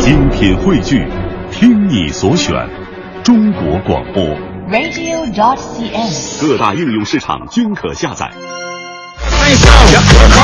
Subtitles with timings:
[0.00, 1.06] 精品汇聚，
[1.52, 2.54] 听你所选，
[3.22, 4.24] 中国广播。
[4.72, 6.40] radio.dot.cn，。
[6.40, 8.30] 各大应用市场均可下载。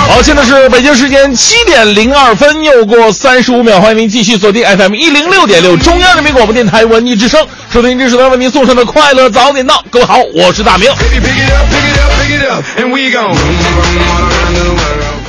[0.09, 9.83] 好，现在是北京时间七点零二分，又过三十五秒，欢迎您继续锁定 FM 一零六点六中央人民广播电台文艺之声，收听这时段为您送上的快乐早点到。
[9.91, 10.91] 各位好，我是大明。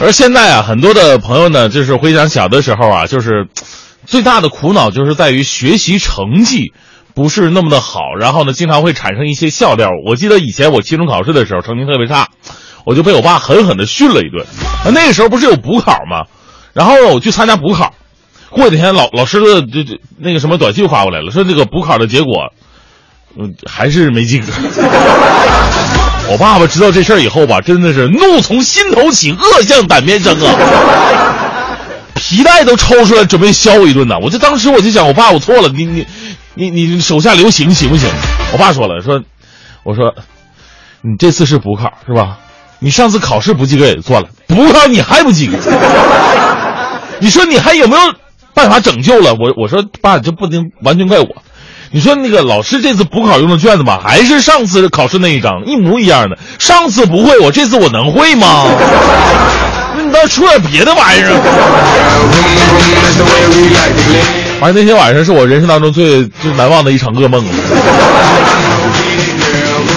[0.02, 3.48] 而现在啊，很多的朋友呢，就是回想小的时候啊，就是
[4.08, 6.74] 最大的苦恼就是在于学习成绩
[7.14, 9.90] 不是那么的好，然后呢，经常会产生一些笑料。
[10.08, 12.30] 我记得以前我期中考试的时候成绩特别差，
[12.86, 14.46] 我就被我爸狠狠的训了一顿。
[14.94, 16.26] 那个时候不是有补考吗？
[16.74, 17.94] 然后，我去参加补考，
[18.50, 22.54] 过几天老老师的这这那个什么短信发过来了，说这个补考的结果，
[23.36, 24.46] 嗯，还是没及格。
[26.30, 31.57] 我爸爸知道这事儿以后吧，真的是怒从心头起，恶向胆边生啊！
[32.18, 34.16] 皮带都抽出来准备削我一顿呢。
[34.22, 36.06] 我就当时我就想，我爸我错了，你你
[36.56, 38.10] 你你手下留情行不行？
[38.54, 39.22] 我爸说了，说
[39.84, 40.16] 我说
[41.02, 42.40] 你这次是补考是吧？
[42.80, 45.58] 你上次考试不及格也就算了，补考你还不及格，
[47.20, 48.14] 你说你还有没有
[48.54, 49.34] 办法拯救了？
[49.34, 51.28] 我我说爸，这不能完全怪我。
[51.92, 56.38] 你说那个老师这次补考用的卷子吧，还是上次考试那一张，一模一样的。
[56.60, 58.66] 上次不会，我这次我能会吗？
[59.96, 61.32] 那你倒出点别的玩意儿。
[64.60, 67.44] 反正那天晚上是我人生当中最最难忘的一场噩梦。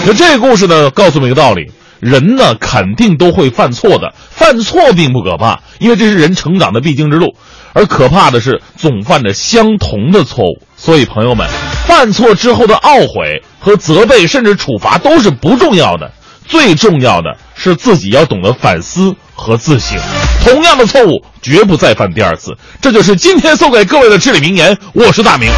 [0.06, 7.34] 就这个故事呢，告诉我们一个道理：人呢肯定都会犯错的，犯错并不可怕，因为这是人成长的必经之路。
[7.72, 10.62] 而可怕的是总犯着相同的错误。
[10.76, 11.46] 所以朋友们，
[11.90, 16.12] 犯错之后的懊悔和责备，甚至处罚都是不重要的，
[16.46, 19.98] 最重要的是自己要懂得反思和自省。
[20.44, 24.78] 同样的错误绝不再犯第二次，这就是今天送给各位的至理名言。
[24.94, 25.50] 我是大明。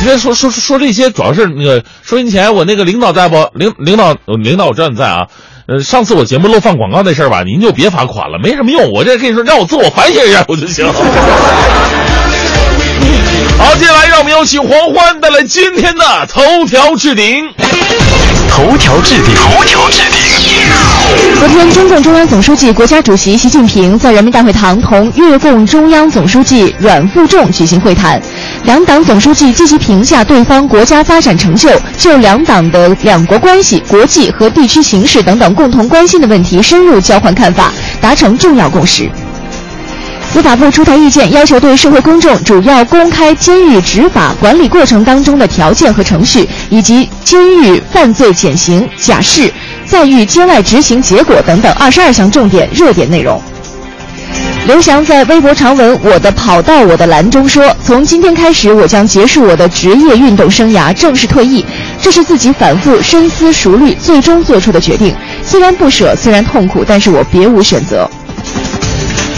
[0.00, 3.48] 今天说说说这些，主要是那个收音前我那个领导在不？
[3.54, 5.28] 领领导领导我知道你在啊。
[5.66, 8.92] 呃，上次我节目漏放广告那事儿吧，您就别罚款了，没什么用。
[8.92, 10.92] 我这跟你说，让我自我反省一下我就行了。
[13.58, 17.48] 好，接下来让我们有请黄欢带来今天的头条置顶。
[18.48, 20.20] 头条置顶，头条置顶。
[21.38, 28.20] 昨天，中共中央总书记、国家主席习近平在人民大会堂同越共中央总书记阮富仲举行会谈，
[28.64, 37.72] 两党总书记积极评价对方国家发展成就，就两党的两国关系、国际和地区形势等等共同关心的问题深入交换看法，
[38.02, 39.10] 达成重要共识。
[40.32, 49.52] 司法部出台意见，要求对社会公众主要公开监狱执法管理过程当中的条件和程序，以及监狱犯罪减刑、假释、
[49.84, 53.38] 在狱监外执行结果等等二十二项重点热点内容。
[54.66, 61.62] 刘翔在微博长文“我的跑道我的栏”中说：“从今天开始，我将结束我的职业运动生涯，正式退役。
[62.00, 65.14] 这是自己反复深思熟虑，最终做出的决定。
[65.44, 68.08] 虽然不舍，虽然痛苦，但是我别无选择。”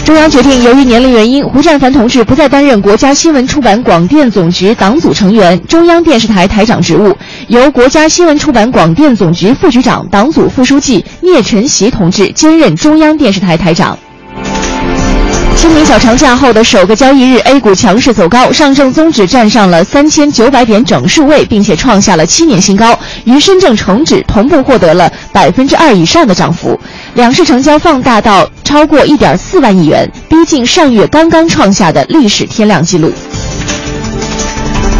[0.05, 7.17] 中央决定，由于年龄原因，胡占凡同志不再担任国家新闻出版广电总局党组成员、中央电视台台长职务，
[7.47, 13.97] 由国家新闻出版广电总局副局长、党组副书记聂晨曦同志兼任中央电视台台长。
[15.57, 26.79] 清明小长假后的首个交易日，A 股强势走高，上证综指站上了三千九百点整数位，并且创下了七年新高，与深证成指同步获得了百分之二以上的涨幅。
[27.15, 33.11] 两市成交放大到超过一点四万亿元，逼近上月刚刚创下的历史天量纪录。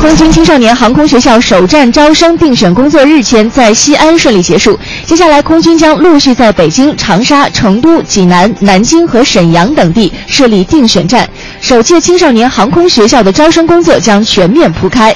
[0.05, 11.27] 空军青少年航空学校首站招生定选工作日前在西安顺利结束，接下来空军将陆续在北京、长沙、成都、济南、南京和沈阳等地设立定选站，
[11.59, 15.13] 首届青少年航空学校的招生工作将全面铺开。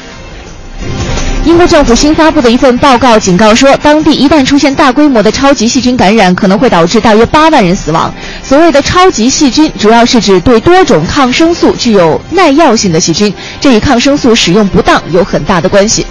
[1.46, 8.14] 英国政府新发布的一份报告警告说，当地一旦出现大规模的超级细菌感染，可能会导致大约八万人死亡。
[8.44, 16.06] 所谓的超级细菌，主要是指对多种抗生素具有耐药性的细菌，这与抗生素使用不当有很大的关系。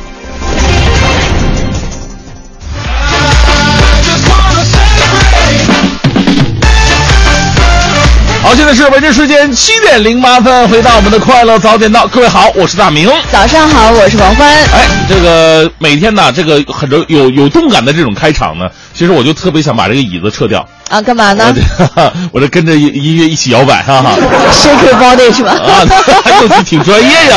[8.69, 13.11] 好，现在是北京时间七点零八分，回到我们的快乐早点到，各位好，我是大明。
[13.33, 14.47] 早上好，我是王欢。
[14.47, 20.69] 哎，这个每天呢，这个很多有有动感的这种开场呢，其实我就特别想把这个椅子撤掉。
[20.91, 24.15] 啊，干嘛呢我这 我这跟着音音乐一起摇摆，哈哈。
[24.53, 25.53] ？Shake your body 是吧？
[25.53, 25.87] 啊，
[26.51, 27.37] 这挺专业呀！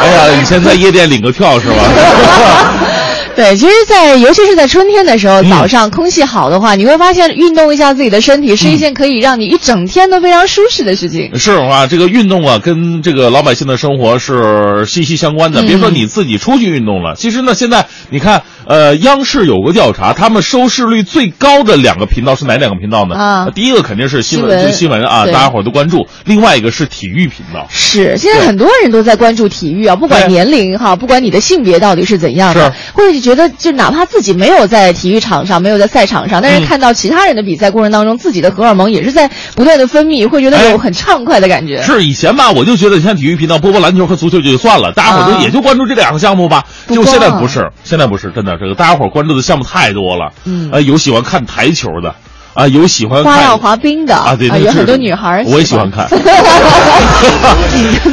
[0.00, 1.74] 哎呀，以前在夜店领个票是吧？
[3.36, 11.36] 对，其实在，尤其是在春天的时候，嗯早上空气好的话，你会发现运动一下自己的身体是一件可以让你一整天都非常舒适的事情。
[11.38, 15.62] 是啊，这个运动啊，跟这个老百姓的生活是息息相关的。
[15.62, 23.16] 嗯别说你自己出去运动了，其实呢，现在你看，呃，央视有个调查，他们收视率最高的两个频道是哪两个频道呢？
[23.16, 27.66] 啊第一个肯定是新闻，新闻就新闻啊，大家伙儿都关注；另外一个是体育频道。
[27.70, 41.80] 是，现在很多人都在关注体育啊，不管年龄哈，不管你的性别到底是怎样的是，或者是觉得就哪怕自己没有在体育场上，没有在赛场上，但是嗯看到其他人的比赛过程当中，自己的荷尔蒙也是在不断的分泌，会觉得哎有很畅快的感觉。
[41.82, 46.62] 是以前吧，我就觉得像体育频道播播篮球和足球就算了，大家伙儿都啊也就关注这两个项目吧。
[46.86, 50.32] 不结果现在不是，现在不是，真的，这个大家伙儿关注的项目太多了。
[50.44, 52.14] 嗯呃，有喜欢看台球的，
[52.54, 56.06] 啊，有喜欢花样滑冰的啊，对，那个是有很多女孩儿我也喜欢看。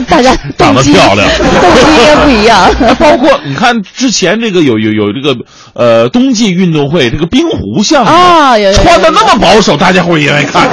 [0.09, 1.45] 大家长得漂亮 动
[1.75, 2.69] 机应该不一样。
[2.81, 5.35] 哎包括你看之前这个有有有这个
[5.73, 8.11] 呃冬季运动会这个冰壶项目
[8.73, 10.67] 穿的那么保守，大家伙儿也爱看。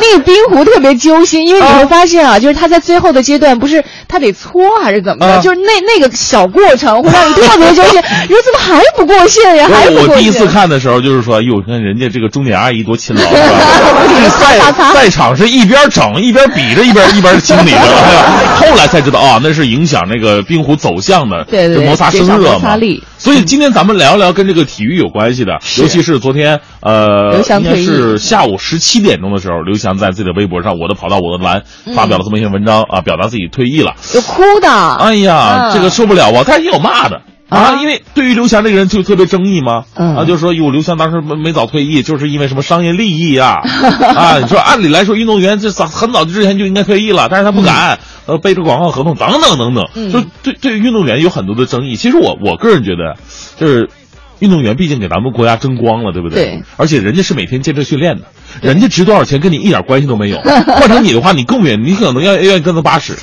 [0.00, 8.00] 那个冰壶特别揪心，因为你啊会发现啊，就是他在最后的阶段，不是他得搓还是怎么的，啊就是那那个小过程会让你 特别揪心。
[8.28, 9.68] 你说怎么还不过线呀？
[9.72, 10.08] 还不过线？
[10.08, 14.02] 我我第一次看的时候，就是说，哟，看人家这个钟点阿姨多勤劳， 是吧？
[14.02, 17.78] 不停地擦擦擦赛赛场是一边整一边比着一边一边清理的。
[17.78, 18.22] 哎 呀
[18.56, 22.76] 后来才知道啊，那是影响那个冰壶走向的，对对对摩擦生热嘛。
[23.18, 31.62] 所以今天咱们聊一聊跟这个体育有关系的，尤其是昨天呃，刘翔应该退役是下午十七点钟的时候，刘翔在自己的微博上“我的跑道我的蓝”
[31.94, 33.94] 发表了这么一篇文章啊，表达自己退役了。
[34.14, 34.68] 有哭的。
[34.96, 36.42] 哎呀，嗯这个受不了啊！
[36.46, 43.60] 但是也有骂的啊，啊因为对于刘翔这个人就特别争议嘛，嗯啊，就说哟，刘翔当时没没早退役，就是因为什么商业利益啊，
[44.16, 51.94] 啊，你说按理来说运动员这早很早之前就应该退役了，但是他不敢，呃，背着广告合同等等等等，嗯就对对于运动员有很多的争议。
[51.94, 53.16] 其实我我个人觉得，
[53.56, 53.88] 就是。
[54.38, 56.44] 运动员毕竟给咱们国家争光了，对不对？
[56.44, 56.62] 对。
[56.76, 58.22] 而且人家是每天坚持训练的，
[58.62, 60.38] 人家值多少钱跟你一点关系都没有。
[60.66, 63.14] 换成你的话，你更远，你可能要愿意跟他八十。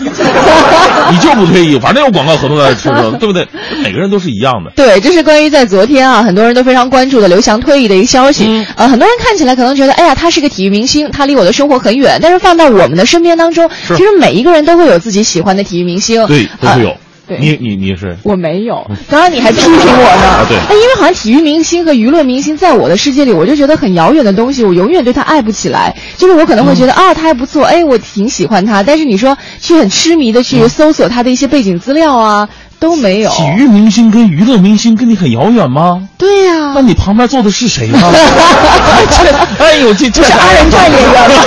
[1.12, 3.48] 你就不退役，反正有广告合同在这吃着，对不对？
[3.83, 4.71] 每个人都是一样的。
[4.75, 8.45] 对，这是关于在昨天啊，很多人都非常关注的刘翔退役的一个消息。
[8.48, 12.18] 嗯呃，很多人看起来可能觉得，哎呀，他是个体育明星，他离我的生活很远。
[12.21, 16.25] 但是放到我们的身边当中，其实每一个人都会有自己喜欢的体育明星。
[16.27, 16.89] 对，都会有。
[16.89, 20.27] 呃对你你你是我没有，刚刚你还批评我呢。
[20.27, 25.95] 啊对哎，因为好像体育明星和娱乐明星在我的世界里，我就觉得很遥远的东西，我永远对他爱不起来。
[26.17, 28.83] 就是我可能会觉得、啊，他还不错，哎，我挺喜欢他。
[28.83, 32.49] 但是你说去很痴迷的去搜索他的一些背景资料啊，
[32.79, 33.29] 都没有。
[33.31, 36.09] 体育明星跟娱乐明星跟你很遥远吗？
[36.17, 37.99] 对呀、那你旁边坐的是谁呢？
[39.59, 41.37] 哎呦，这这是二人转演员吗？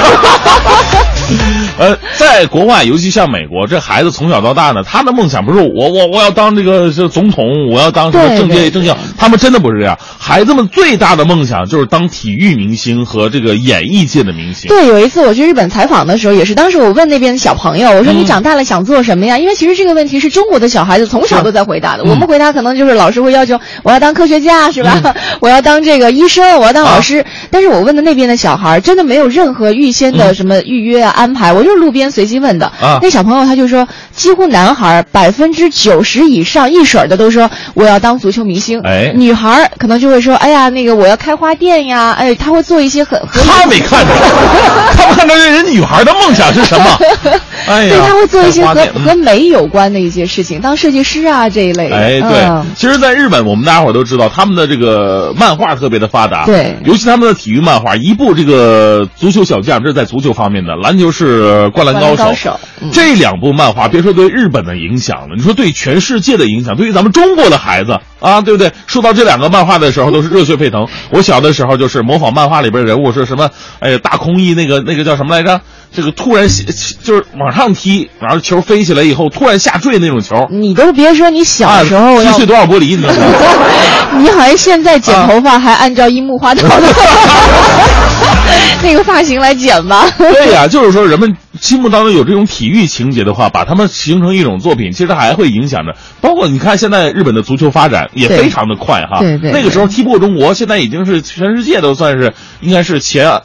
[1.78, 9.99] 呃，在国外，尤其像美国，这孩子从小到大呢，他的梦想不是我我我要当这个是总统，我要当什么政界政要，他们真的不是这样。
[10.19, 14.69] 孩子们最大的梦想就是当体育明星和这个演艺界的明星。
[14.69, 19.38] 对，有一次我去日本采访的时候，也是当时我问那边的小朋友，我说嗯你长大了想做什么呀？
[19.38, 22.02] 因为其实这个问题是中国的小孩子从小都在回答的。
[22.05, 25.14] 嗯我们回答可能就是老师会要求我要当科学家是吧？
[25.40, 27.25] 我要当这个医生，我要当老师。
[27.50, 32.67] 但是我问的那边的小孩，真的没有任何预先的什么预约啊、安排，我就是路边随机问的。
[32.81, 38.81] 啊那小朋友他就说，几乎男孩百分之九十以上一水儿的都说我要当足球明星。
[38.81, 44.13] 哎女孩儿可能就会说，哎呀，那个我要开花店呀，哎，他会做一些很很他没看着，
[44.97, 46.99] 他看着人女孩的梦想是什么？
[47.67, 48.75] 哎呀，对，他会做一些和
[49.05, 51.97] 和美有关的一些事情，当设计师啊这一类的。
[51.97, 62.25] 哎，对，嗯其实，在日本，我们大家伙都知道，他们的这个漫画特别的发达，对尤其他们的体育漫画，一部这个足球小将，这是在足球方面的；篮球是灌篮高手。
[62.25, 68.71] 高手嗯这两部漫画，别说对日本的影响了，你说对全世界的影响，对于咱们中国的孩子啊，对不对？
[68.87, 70.87] 说到这两个漫画的时候，都是热血沸腾。
[71.11, 73.49] 我小的时候就是模仿漫画里边人物是什么，
[73.81, 75.61] 哎呀，大空翼那个那个叫什么来着？
[75.95, 76.47] 这个突然
[77.03, 80.37] 就是往上踢，然后球飞起来以后突然下坠那种球。
[80.51, 83.23] 你都别说你小时候啊，要击碎多少玻璃，你知道吗？
[84.19, 86.87] 你好像现在剪头发还按照樱木花道的
[88.83, 90.07] 那个发型来剪吧？
[90.19, 95.97] 对呀、就是说人们心目当中有这种体育情节的话，把他们形成一种作品，其实还会影响着。
[96.21, 99.19] 包括你看，现在日本的足球发展也非常的快哈。
[99.21, 103.43] 对对那个时候踢不过中国，现在已经是全世界都算是应该是前。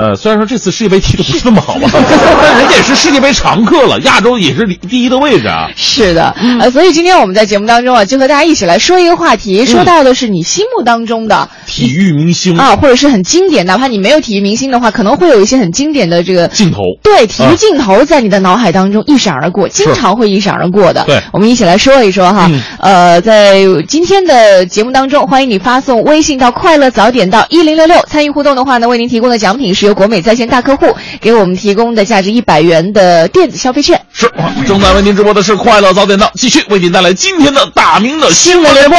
[0.00, 5.68] 呃，虽然说这次世界杯踢的不是那么好吧，但 人家也是世界杯常客了，亚洲也是第一的位置啊。
[5.76, 21.04] 是的，呃，所以今天我们在节目当中啊，就和大家一起来说一个话题，说到的是你心目当中的体育明星啊，或者是很经典，哪怕你没有体育明星的话，可能会有一些很经典的这个镜头，对，体育镜头在你的脑海当中一闪而过，经常会一闪而过的。
[21.04, 34.00] 对，我们一起来说一说哈，呃，在今天的节目当中，欢迎你发送微信到快乐早点到一零六六，参与互动的话呢，为您提供的奖品是由国美在线大客户给我们提供的价值一百元的电子消费券。
[34.12, 34.30] 是，
[34.66, 38.96] 正在为您直播的是快乐早点到，继续为您带来今天的大明的新闻联播。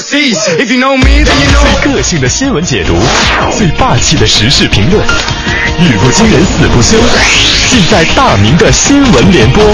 [0.00, 2.94] 最个性的新闻解读，
[3.56, 5.04] 最霸气的时事评论，
[5.80, 6.96] 语不惊人死不休，
[7.70, 9.64] 尽在大明的新闻联播。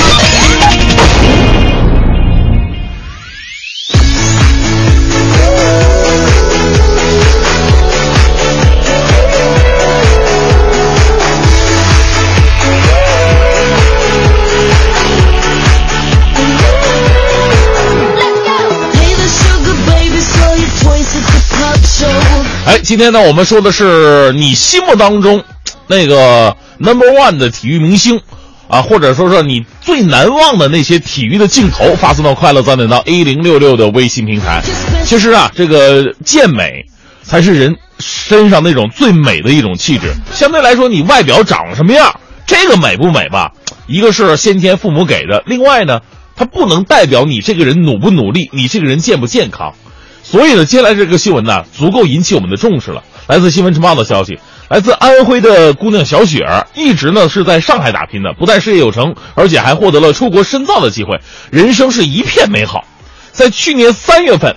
[22.70, 25.42] 哎，今天呢，我们说的是你心目当中
[25.88, 28.20] 那个 number one 的体育明星
[28.68, 34.62] 啊，或者说说你最难忘的那些体育的镜头，发送到快乐早点到 A 零六六的微信平台。
[35.04, 36.84] 其实啊，这个健美
[37.24, 40.14] 才是人身上那种最美的一种气质。
[40.32, 43.50] 相对来说，你外表长什么样，这个美不美吧？
[43.88, 46.02] 一个是先天父母给的，另外呢，
[46.36, 49.74] 它不能代表你这个人努不努力，你这个人健不健康。
[50.22, 53.02] 所以呢，接下来这个新闻呢，足够引起我们的重视了。
[53.26, 62.84] 来自新闻晨报的消息，来自安徽的姑娘小雪儿，一直呢是在上海打拼的，不但事业有成，而且还获得了出国深造的机会，人生是一片美好。
[63.30, 64.56] 在去年三月份，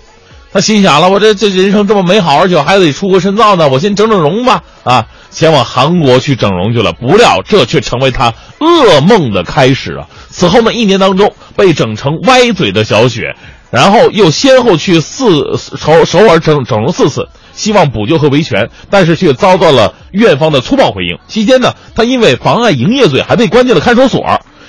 [0.52, 6.94] 她心想了，我这这人生这么美好，而且还得出国深造呢，我先整整容吧，啊，前往韩国去整容去了。
[6.94, 10.08] 不料这却成为她噩梦的开始啊！
[10.30, 13.36] 此后呢，一年当中被整成歪嘴的小雪。
[13.74, 21.18] 然后又先后去四首首尔整整容四次，希望补救和维权，但是却遭到了院方的粗暴回应。
[21.28, 24.24] 期间呢，他因为妨碍营业罪，还被关进了看守所。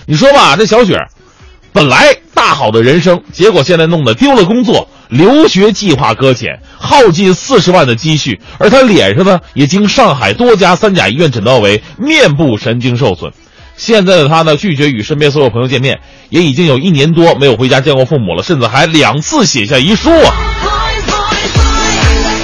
[0.06, 0.98] 你说吧，这小雪，
[1.70, 13.30] 本来大好的人生，结果现在弄得丢了工作，留学计划搁浅，耗尽四十万的积蓄，而他脸上呢，也经上海多家三甲医院诊断为面部神经受损。
[13.76, 16.00] 现在的他呢，拒绝与身边所有朋友见面，
[16.30, 20.32] 也已经有一年多没有回家见过父母了，甚至还两次写下遗书啊。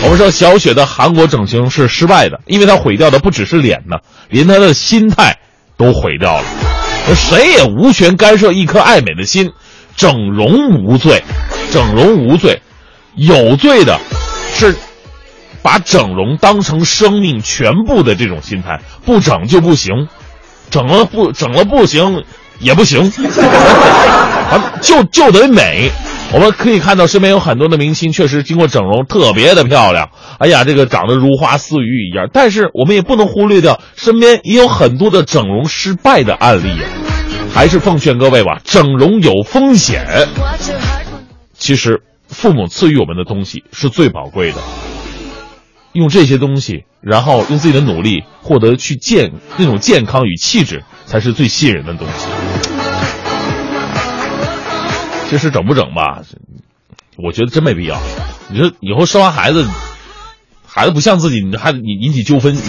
[0.03, 5.39] 我们说小雪的韩国整形是失败的，因为她毁掉的不只是脸呢，连她的心态
[5.77, 6.45] 都毁掉了。
[7.15, 9.53] 谁也无权干涉一颗爱美的心，
[9.97, 11.23] 整容无罪，
[11.71, 12.61] 整容无罪，
[13.15, 13.99] 有罪的
[14.55, 14.75] 是
[15.63, 20.09] 把整容当成生命全部的这种心态，不整就不行。
[20.71, 22.25] 整了不整了不行，
[22.59, 23.03] 也不行，
[24.51, 25.91] 啊，就就得美。
[26.33, 30.11] 我们可以看到身边有很多的明星，确实经过整容，特别的漂亮。
[30.39, 32.29] 哎呀，这个长得如花似玉一样。
[32.33, 36.87] 但是我们也不能忽略掉身边也有很多的整容失败的案例呀。
[37.53, 40.07] 还是奉劝各位吧，整容有风险。
[41.59, 44.59] 其实父母赐予我们的东西是最宝贵的。
[45.93, 52.27] 用这些东西，然后用自己的努力获得去健那种健康与气质，才是最吸引人的东西。
[55.29, 56.23] 其实整不整吧，
[57.17, 58.01] 我觉得真没必要。
[58.49, 59.67] 你说以后生完孩子，
[60.67, 62.55] 孩子不像自己，你还你引起纠纷。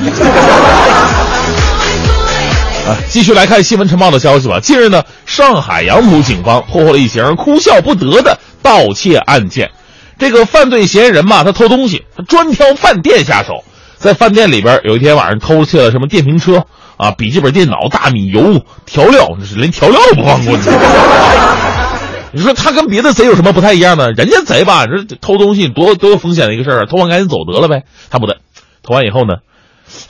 [2.87, 4.59] 啊，继续来看新闻晨报的消息吧。
[4.59, 9.71] 近日呢，上海杨浦警方破获了一起哭笑不得的盗窃案件。
[10.17, 13.63] 这个犯罪嫌疑人嘛，他偷东西，他专挑饭店下手。
[14.01, 16.65] 在饭店里边，有一天晚上偷窃了什么电瓶车
[16.97, 20.57] 啊、笔记本电脑、大米、油、调料，就是连调料都不放过。
[22.33, 24.11] 你说他跟别的贼有什么不太一样呢？
[24.11, 27.83] 人家贼吧，这偷东西多多有风险的一个事儿，偷完赶紧走得了呗。
[28.09, 28.37] 他不对，
[28.81, 29.35] 偷完以后呢，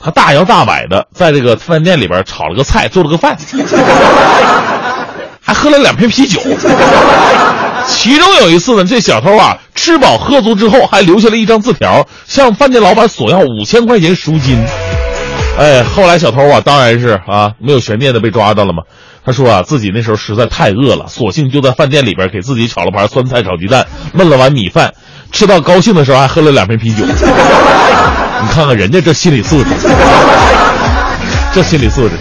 [0.00, 3.36] 他大摇大摆的在这个饭店里边炒了个菜，做了个饭，
[5.44, 6.40] 还喝了两瓶啤酒。
[7.86, 14.64] 其中有一次呢，这小偷啊吃饱喝足之后，还留下了一张字条，向饭店老板索要五千块钱赎金。
[15.58, 18.84] 哎，后来小偷啊，当然是啊没有悬念的被抓到了嘛。
[19.24, 24.92] 他说啊，自己那时候实在太饿了，索性就在饭店里边给自己炒了盘酸菜炒鸡蛋，焖了碗米饭，
[25.30, 27.04] 吃到高兴的时候还喝了两瓶啤酒。
[27.04, 29.70] 你看看人家这心理素质，
[31.52, 32.14] 这心理素质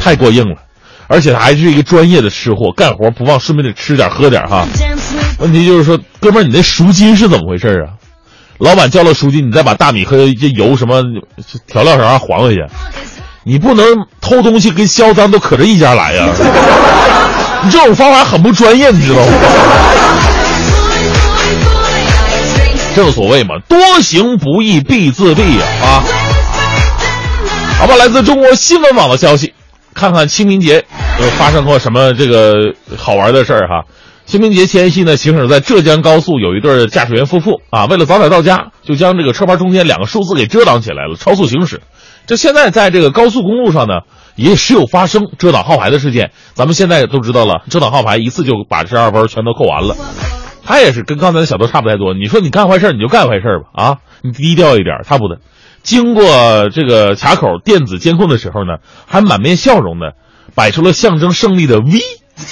[0.00, 0.56] 太过硬了。
[1.06, 4.66] 而且他还是一个专业的吃货，干活不忘顺便得吃点喝点哈。
[5.38, 7.94] 问题就是说，哥们儿，你那赎金是怎么回事啊？
[8.58, 11.02] 老板交了赎金，你再把大米和这油什么
[11.66, 12.60] 调料啥还回去，
[13.44, 13.84] 你不能
[14.20, 16.28] 偷东西跟销赃都可着一家来呀！
[17.64, 19.32] 你这种方法很不专业，你知道吗？
[22.94, 25.66] 正所谓嘛，多行不义必自毙呀！
[25.82, 26.04] 啊，
[27.80, 29.53] 好吧，来自中国新闻网的消息，
[29.94, 30.84] 看看清明节
[31.18, 33.84] 呃发生过什么这个好玩的事儿哈。
[34.26, 41.82] 清明节前夕呢，行驶在浙江高速有一对驾驶员夫妇啊，为了早点到家，就将这个车牌中间两个数字给遮挡起来了，超速行驶。
[42.26, 44.00] 这现在在这个高速公路上呢，
[44.34, 46.30] 也时有发生遮挡号牌的事件。
[46.54, 49.94] 咱们现在都知道了，遮挡号牌一次就把这二分全都扣完了。
[50.64, 52.14] 他也是跟刚才的小偷差不太多。
[52.14, 55.36] 你说你干坏事你就干坏事吧，啊，你低调一点，他不的。
[55.84, 60.14] 经过这个卡口电子监控的时候呢，还满面笑容的
[60.56, 62.00] 摆出了象征胜利的 V。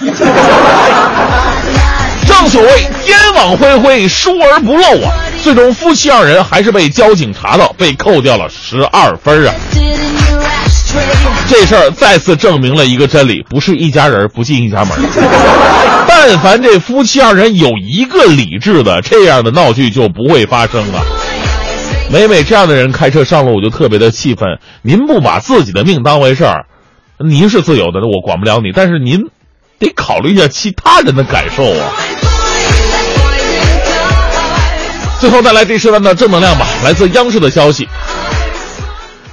[2.29, 2.69] 正所谓
[3.05, 5.11] 天网恢恢，疏而不漏啊！
[5.43, 9.55] 最终夫妻二人还是被交警查到，被扣掉了十二分啊！
[11.49, 14.97] 这事儿再次证明了一个真理：不是一家人不进一家门。
[16.07, 21.03] 但凡这夫妻二人有一个理智的，这样的闹剧就不会发生了。
[22.13, 24.59] 每每这样的人开车上路，我就特别的气愤。
[24.83, 26.67] 您不把自己的命当回事儿，
[27.19, 28.71] 您是自由的，我管不了你。
[28.75, 29.19] 但是您
[29.79, 31.91] 得考虑一下其他人的感受啊！
[35.21, 37.89] 最后再来这时段的正能量吧，来自央视的消息。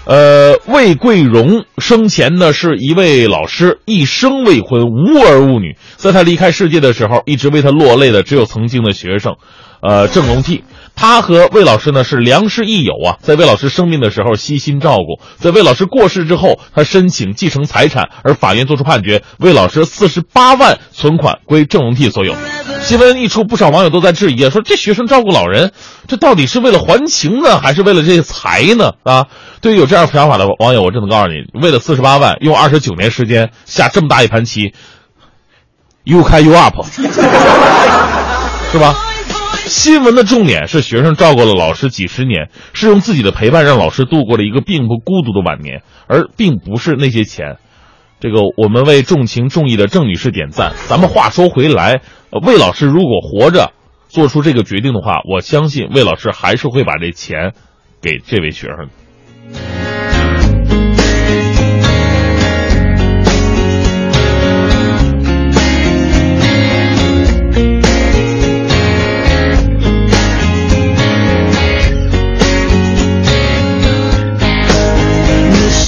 [0.06, 5.76] 呃，魏桂荣生前呢是一位老师，一生未婚，无儿无女。
[5.98, 9.36] 在他离开世界的时候，一直为他落泪的只有曾经的学生，
[9.82, 10.62] 呃，郑龙娣。
[10.96, 22.36] 他和魏老师呢是良师益友啊，在魏老师生病的时候悉心照顾，在魏老师过世之后，他申请继承财产，而法院作出判决，魏老师四十八万存款归郑龙娣所有。
[22.82, 25.72] 新闻一出，不少网友都在质疑啊，说这学生照顾老人，
[26.08, 28.92] 这到底是为了还情呢，还是为了这些财呢？
[29.04, 29.28] 啊，
[29.62, 34.74] 对于有这样想法的网友，我只能告诉你，为了四十八万，用二十九年时间下这么大一盘棋
[36.04, 36.84] ，You can you up，
[38.72, 39.09] 是吧？
[39.70, 47.58] 新闻的重点是学生照顾了老师几十年，是用自己的陪伴让老师度过了一个并不孤独的晚年，而并不是那些钱。
[48.20, 50.74] 这个我们为重情重义的郑女士点赞。
[50.88, 52.02] 咱们话说回来，
[52.46, 53.72] 魏老师如果活着
[54.10, 57.54] 做出这个决定的话，我相信魏老师还是会把这钱
[58.02, 59.99] 给这位学生。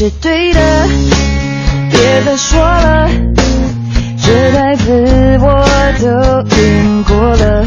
[0.02, 0.88] 是对的，
[1.92, 3.08] 别再说了，
[4.18, 5.64] 这台词我
[6.02, 6.08] 都
[6.58, 7.61] 演过了。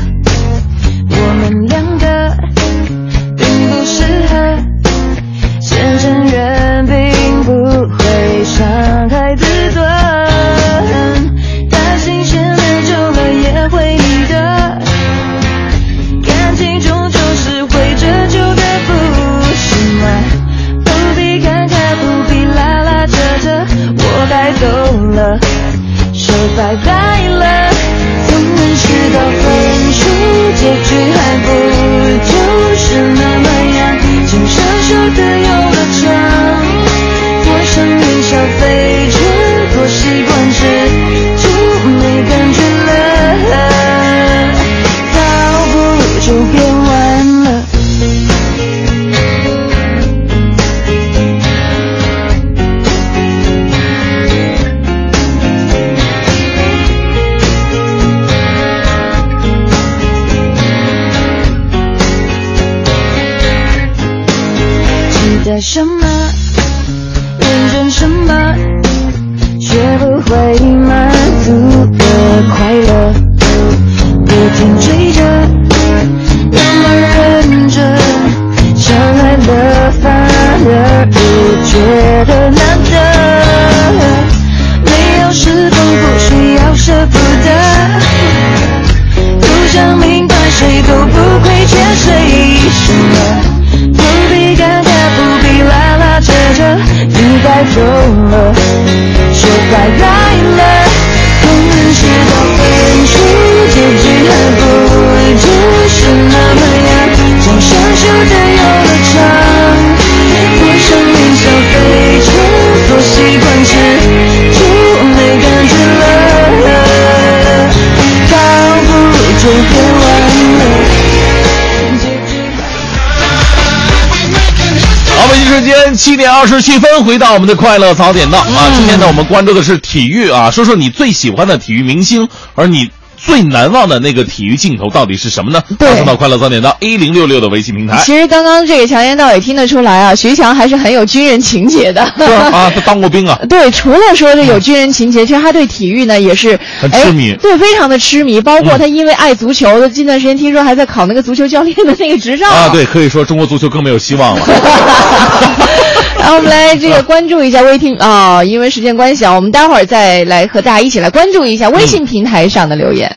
[125.97, 128.71] 七点二十七分，回到我们的快乐早点到啊！
[128.77, 132.91] 今天呢，我们关注的是体育啊，说说你最喜欢的体育明星，而你
[133.27, 135.63] 最难忘的那个体育镜头到底是什么呢？
[135.79, 138.01] 对发送到快乐早点到一零六六的微信平台。
[138.05, 142.03] 其实刚刚这个强言道也听得出来啊，徐强还是很有军人情节的。
[142.53, 143.39] 啊，他当过兵啊。
[143.49, 148.41] 对，除了说这有军人情节，其实他对体育呢也是很痴迷哎对，非常的痴迷。
[148.41, 154.47] 包嗯括他因为爱足球，近段时间听说还在考那个足球教练的那个执照啊，对，可以说中国足球更没有希望了。
[156.25, 163.15] 然后我们来 这个关注一下微听啊、因为时间关系啊，我们待会儿再来和大家一起来关注一下微信平台上的留言。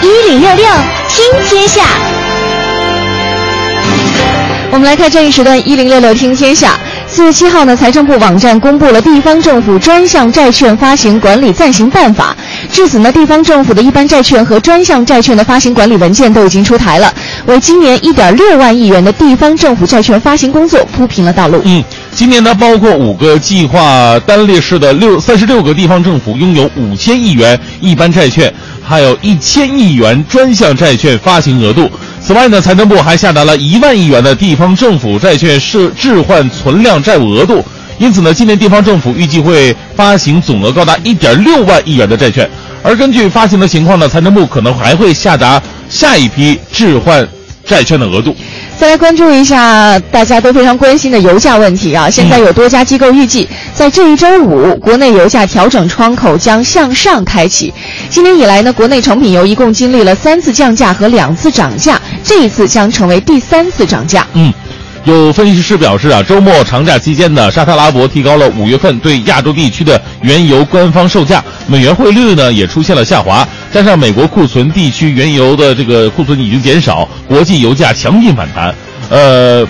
[0.00, 0.64] 一零六六
[1.10, 1.82] 听天下，
[4.70, 6.78] 我们来看这一时段一零六六听天下。
[7.12, 12.36] 四月七号呢，财政部网站公布了《地方政府专项债券发行管理暂行办法》。
[12.72, 17.12] 至此呢，地方政府的一般债券和专项债券的发行管理文件都已经出台了，
[17.46, 21.60] 为今年一点六万亿元的地方政府债券发行工作铺平了道路。
[21.64, 21.82] 嗯，
[22.14, 31.90] 今年呢，包括五个计划单列市的六三十六个地方政府拥有五千亿元一般债券，还有一千亿元专项债券发行额度。
[32.30, 37.60] 此外呢，财政部还下达了一万亿元的地方政府债券是置换存量债务额度。
[37.98, 42.48] 因此呢，今年地方政府预计会发行总额高达一点六万亿元的债券。
[42.84, 47.28] 而根据发行的情况呢，财政部可能还会下达下一批置换
[47.66, 48.36] 债券的额度。
[48.80, 52.08] 再来关注一下大家都非常关心的油价问题啊！
[52.08, 57.70] 现在有多家机构预计，在这一周五，国内油价调整窗口将向上开启。
[58.08, 64.26] 今年以来呢，国内成品油一共经历了三次降价和两次涨价，这一次将成为第三次涨价。
[64.32, 64.50] 嗯，
[65.04, 78.74] 有分析师表示啊，周末长假期间呢，沙特阿拉伯提高了五月份对亚洲地区的原油官方售价，美元汇率呢也出现了下滑，加上美国库存地区原油的这个库存已经减少，国际油价强劲反弹。
[79.08, 79.66] 呃，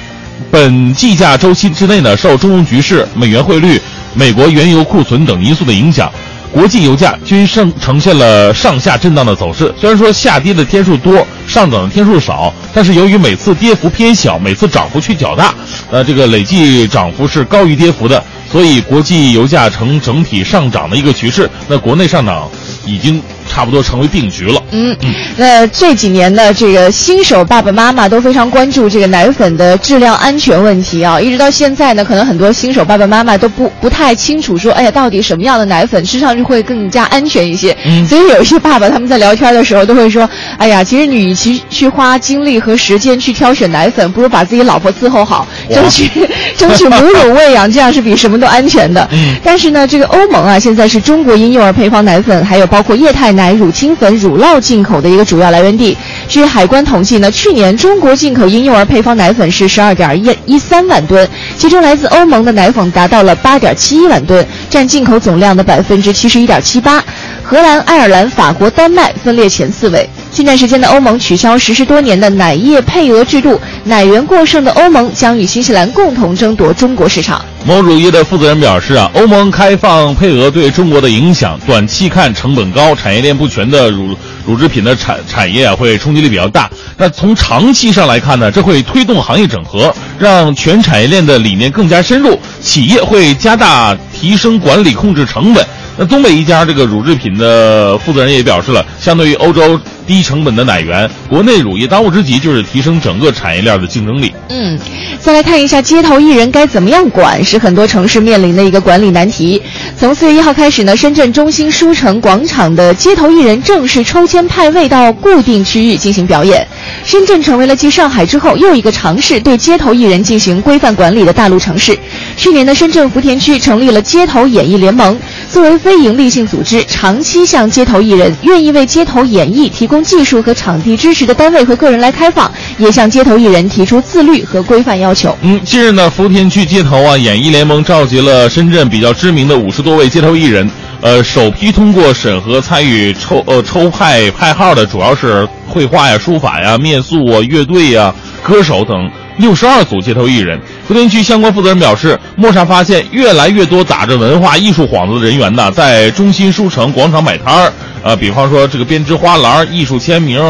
[0.50, 3.80] 本计价周期之内呢，受中东局势、美元汇率、
[4.14, 6.10] 美国原油库存等因素的影响。
[6.52, 15.54] 国际油价均上呈现了上下震荡的走势，虽然说下跌的天数多，上涨的天数少，但是由于每次跌幅偏小，每次涨幅却较大，
[15.90, 21.48] 呃，这个累计涨幅是高于跌幅的，所以国际油价呈整体上涨的一个趋势。
[21.68, 22.50] 那国内上涨
[22.84, 24.62] 已经差不多成为定局了。
[24.70, 31.20] 嗯，嗯那这几年呢，这个新手爸爸妈妈都非常关注这个奶粉的质量安全问题啊。
[31.20, 37.76] 一直到现在呢，可能很多新手爸爸妈妈都不不太清楚说，哎呀，到底什么样的奶粉吃上去会更加安全一些。
[37.84, 46.08] 嗯所以有一些爸爸他们在聊天的时候都会说，哎呀，其实你与其去花精力和时间去挑选奶粉，不如把自己老婆伺候好，争取
[46.56, 49.06] 争取母乳喂养，这样是比什么都安全的。
[49.12, 55.96] 嗯 但是呢，这个欧盟啊，现在是中国婴幼儿配方奶粉，还有包括液态奶、奶乳清粉、乳酪进口的一个主要来源地。
[56.28, 61.26] 据海关统计呢，去年中国进口婴幼儿配方奶粉是十二点一一三万吨，
[61.56, 67.02] 其中来自欧盟的奶粉达到了八点七一万吨，占进口总量的百分之七十一点七八。
[67.50, 70.08] 荷兰、爱尔兰、法国、丹麦分列前四位。
[70.30, 77.44] 近段时间的欧盟取消实施多年的奶业配额制度，奶源过剩的欧盟将与新西兰共同争夺中国市场。
[77.66, 86.70] 某乳业的负责人表示啊，欧盟开放配额对中国的影响，短期看成本高、产业链不全的乳乳制品的产产业啊会冲击力比较大。
[86.96, 95.66] 那从长期上来看呢，这会推动行业整合，让全产业链的理念更加深入，企业会加大提升管理控制成本。
[96.00, 104.32] 那东北一家这个乳制品的负责人也表示了，相对于欧洲低成本的奶源，国内乳业当务之急就是提升整个产业链的竞争力。
[104.48, 104.78] 嗯，
[105.20, 109.60] 再来看一下街头艺人该怎么样管，是很多城市面临的一个管理难题。
[109.94, 116.66] 从四月一号开始呢，深圳中心书城广场的街头艺人正式抽签派位到固定区域进行表演。
[117.04, 121.96] 深圳成为了继上海之后又一个尝试对街头艺人进行规范管理的大陆城市。
[122.38, 125.18] 去年的深圳福田区成立了街头演艺联盟，
[125.50, 135.36] 作为非营利性组织，长期向街头艺人、愿意为街头演艺提供技术和场地支持的单位和个人来开放，也向街头艺人提出自律和规范要求。
[135.42, 148.94] 嗯，近日呢，福田区街头啊演艺联盟召集了深圳比较知名的五十多位街头艺人，呃，首批通过审核参与抽呃抽派派号的主要是绘画呀、书法呀、面塑啊、乐队呀、歌手等
[149.38, 150.60] 六十二组街头艺人。
[150.90, 157.72] 福田区相关负责人表示，莫莎发现越来越多打着文化艺术幌子的人员呢，在中心书城广场摆摊儿，
[158.02, 160.42] 呃，比方说这个编织花篮、艺术签名。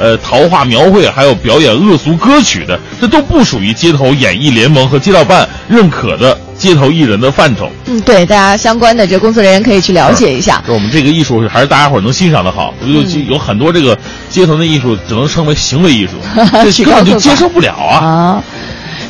[0.00, 7.68] 呃，陶画描绘，还有表演恶俗歌曲的，这都不属于街头演艺联盟和街道办认可的街头艺人的范畴。
[7.86, 10.62] 嗯，对，大家相关的这工作人员可以去了解一下。
[10.64, 13.98] 就我们这个艺术还是大家伙儿能欣赏的好，有有很多这个
[14.30, 16.12] 街头的艺术只能称为行为艺术，
[16.70, 17.98] 这根本就接受不了啊。
[17.98, 18.42] 啊。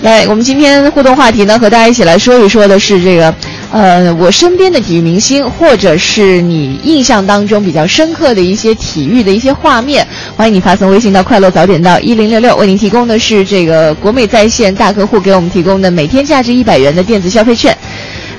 [0.00, 3.34] 来，我们今天互动话题呢，和大家一起来说一说的是这个，
[3.72, 10.06] 呃，我身边的体育明星，或者是你印象当中比较深刻的一些体育的一些画面。
[10.36, 17.76] 欢迎你发送微信到“快乐早点到一零六六”，为您提供的是这个国美在线大客户给我们提供的每天价值一百元的电子消费券。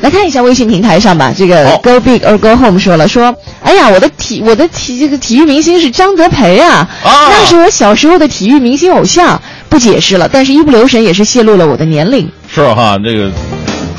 [0.02, 9.42] 来看一下微信平台上吧，这个好 Go Big or Go Home 说了说，哎呀，我的体我的体这个体育明星是张德培啊，啊那是我小时候的体育明星偶像。
[9.70, 12.28] 不解释了，但是一不留神也是泄露了我的年龄。
[12.52, 13.32] 是哈，这个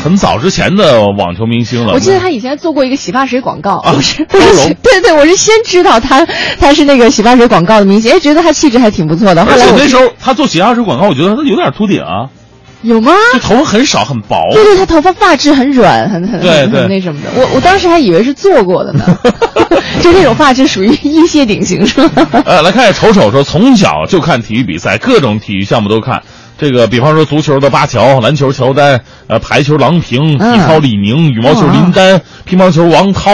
[0.03, 1.93] 很早之前的网球明星了。
[1.93, 6.27] 我记得他以前做过一个洗发水广告，啊我是高我是对对，我是先知道他
[6.59, 9.45] 他是那个洗发水广告的明星，哎，觉得他气质还挺不错的。
[9.45, 12.27] 后来我那时候他做洗发水广告，我觉得他有点秃顶啊，
[12.83, 13.13] 有吗？
[13.33, 14.49] 就头发很少很薄。
[14.53, 17.31] 对对，他头发发质很软，很很很对对很那什么的。
[17.35, 19.05] 我我当时还以为是做过的呢，
[20.03, 22.27] 就那种发质属于一泻顶型是吧？
[22.47, 26.23] 呃，来看一下丑丑说，从小就看体育比赛，各种体育项目都看。
[26.59, 33.31] 这个，比方说足球的巴乔，篮球乔丹，呃，排球郎平，体操李宁，羽毛球林丹，乒乓球王涛，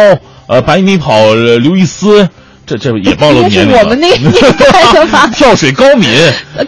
[0.47, 2.29] 呃，百米跑呃刘易斯，
[2.67, 3.83] 这这也暴露 年龄了。
[3.85, 6.11] 我们那个年代的 吧跳水高敏，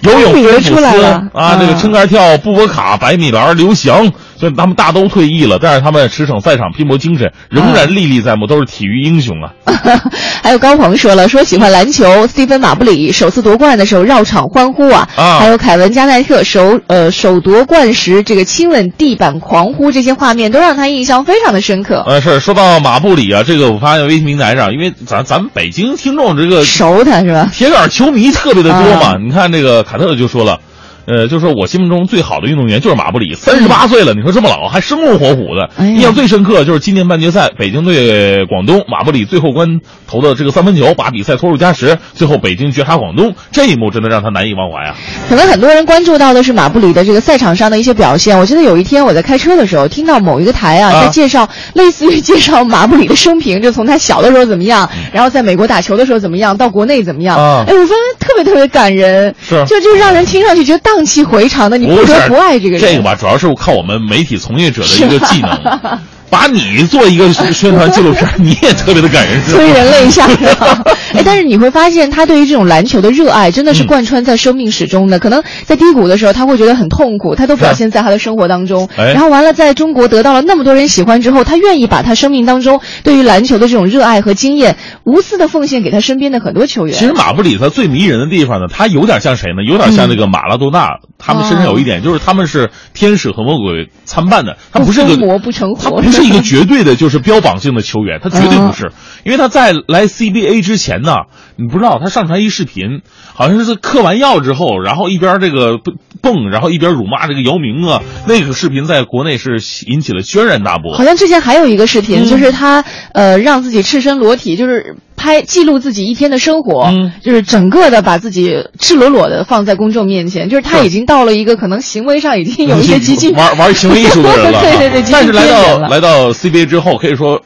[0.02, 9.52] 游泳菲普斯出来了啊，这个啊撑杆跳布波卡，百米栏刘翔，虽然他们大都退役了，但是他们驰骋赛场拼搏精神仍然历历在目，都是体育英雄啊。
[10.42, 22.04] 还有高鹏说了，说喜欢篮球，斯蒂芬马布里首次夺冠的时候绕场欢呼啊，啊还有凯文加奈特首呃首夺冠时这个亲吻地板狂呼，这些画面都让他印象非常的深刻。
[22.06, 27.50] 呃，是说到马布里啊，这个我发现微信平台上，因为咱咱们北京听众这个熟他是吧？
[27.52, 30.60] 铁杆球迷特别的多嘛，啊你看这个卡特就说了。
[31.08, 35.70] 呃，就是说我心目中最好的运动员就是马布里，三十八岁了，你说这么老还生龙活虎的。
[35.86, 44.94] 印象最深刻就是今年半决赛，北京对广东，马布里最后关投的这个三分球，把比赛拖入加时，最后北京绝杀广东，这一幕真的让他难以忘怀啊！
[45.30, 48.38] 可能很多人关注到的是马布里的这个赛场上的一些表现。
[48.38, 57.38] 我记得有一天我在开车的时候，听到某一个台啊啊在介绍，类似于介绍马布里的生平，就从他小的时候怎么样，然后在美国打球的时候怎么样，到国内怎么样。
[57.38, 62.80] 嗯啊哎，我发现特别特别感人，是就就让人听上去觉得荡气回肠的，你不是得不爱这个人。
[62.80, 65.56] 这个吧，主要是靠我们媒体从业者的一个技能，
[66.30, 70.26] 把你做一个宣传纪录片， 你也特别的感人，催人泪下？
[71.14, 75.18] 哎，但是你会发现，他对于这种篮球的热爱真的是嗯贯穿在生命始终的。
[75.18, 78.88] 可能在低谷的时候，他会觉得很痛苦，他都表现在他的生活当中。
[78.96, 86.94] 哎然后完了，在中国得到了那么多人喜欢之后，他愿意把他生命当中对于篮球的这种热爱和经验，无私的奉献给他身边的很多球员。
[86.94, 89.62] 其实马布里他最迷人的地方呢，他有点像谁呢？
[89.66, 98.92] 有点像那个马拉多纳，他们身上有一点，就是他们是天使和魔鬼参半的，他不是一个魔不成活是一个绝对的就是标榜性的球员，他绝对不是，
[99.24, 101.12] 因为他在来 CBA 之前呢，
[101.56, 103.02] 你不知道他上传一视频，
[103.34, 105.78] 好像是嗑完药之后，然后一边这个
[106.20, 111.04] 蹦，然后一边辱骂这个姚明啊，那个视频在国内是引起了轩然大波好。
[111.04, 117.12] 像之前还有一个视频，嗯就是他呃让自己赤身裸体，就是拍记录自己一天的生活，嗯。
[117.22, 124.58] 就是整个的把自己赤裸裸的放在公众面前，就是他已经到了一个可能行为上已经有一些激进玩玩行为艺术的人了。
[124.60, 127.42] 啊，对对对但是来到来到 CBA 之后，可以说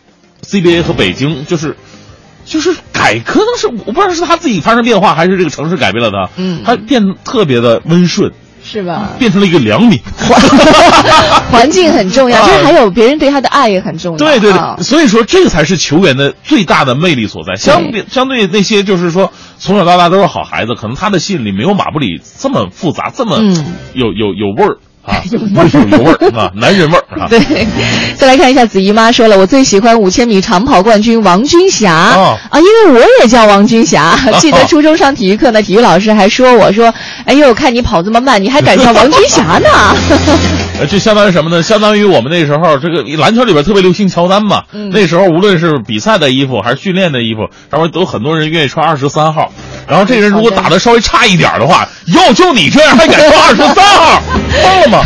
[0.47, 1.75] CBA 和北京就是。
[2.45, 6.29] 就是改，可能是我不知道是他自己发生变化，还是这个城市改变了他。
[6.37, 6.63] 嗯。
[6.65, 8.33] 他变得特别的温顺，
[8.65, 9.11] 是吧？
[9.19, 9.99] 变成了一个良民。
[11.51, 14.19] 环 境很重要，啊就是还有别人对他的爱也很重要。
[14.19, 17.55] 对对啊对，所以说这个才是球员的最大的魅力所在。
[17.57, 23.55] 相比相对那些就是说从小到大都是好孩子，可能他的心里没有马布里这么复杂，这么嗯
[23.95, 27.27] 有有有味儿啊， 有味儿有味儿啊， 男人味儿啊。
[27.29, 27.41] 对，
[28.17, 34.17] 再来看一下子怡妈说了，我最喜欢五千米长跑冠军王军霞、哦啊，因为我也叫王军霞。
[34.39, 36.93] 记得初中上体育课呢，体育老师还说我说，
[37.25, 39.69] 哎呦，看你跑这么慢，你还敢叫王军霞呢？
[40.81, 41.63] 呃，这相当于什么呢？
[41.63, 44.63] 相当于我们那时候这个篮球里边特别流行乔丹嘛。
[44.73, 49.53] 嗯那时候无论是比赛的衣服还是训练的衣服，上面都很多人愿意穿二十三号。
[49.87, 54.23] 然后这个人如果打的稍微差一点的话，哟，就你这样还敢穿二十三号，
[54.63, 55.05] 疯了吗？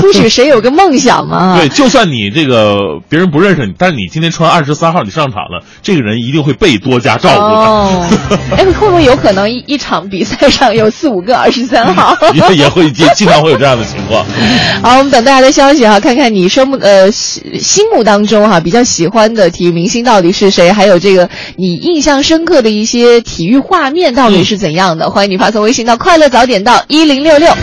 [0.00, 1.56] 不许谁有个梦想嘛。
[1.56, 2.76] 对，就算你这个
[3.08, 7.44] 别人不认识你，但是你今天穿二十三号，你上场了，这个人一定会被多加照顾的。
[7.44, 8.08] 哦，
[8.56, 12.16] 哎，会不会有可能一一场比赛上有四五个二十三号？
[12.34, 14.24] 也也会经经常会有这样的情况。
[14.82, 25.10] 好，我们等大家的消息哈，看看你生目呃心心目当中哈比较喜欢的体育明星到底是谁，还有这个你印象深刻的一些体育画面到底是怎样的？
[25.10, 27.54] 欢迎你发送微信到快乐早点到一零六六。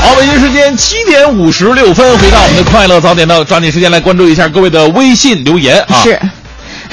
[0.00, 6.02] 好，北京时间七点五十六分，回到我们的快乐早点到，抓紧时间来关注一下各位的微信留言啊。
[6.02, 6.18] 是。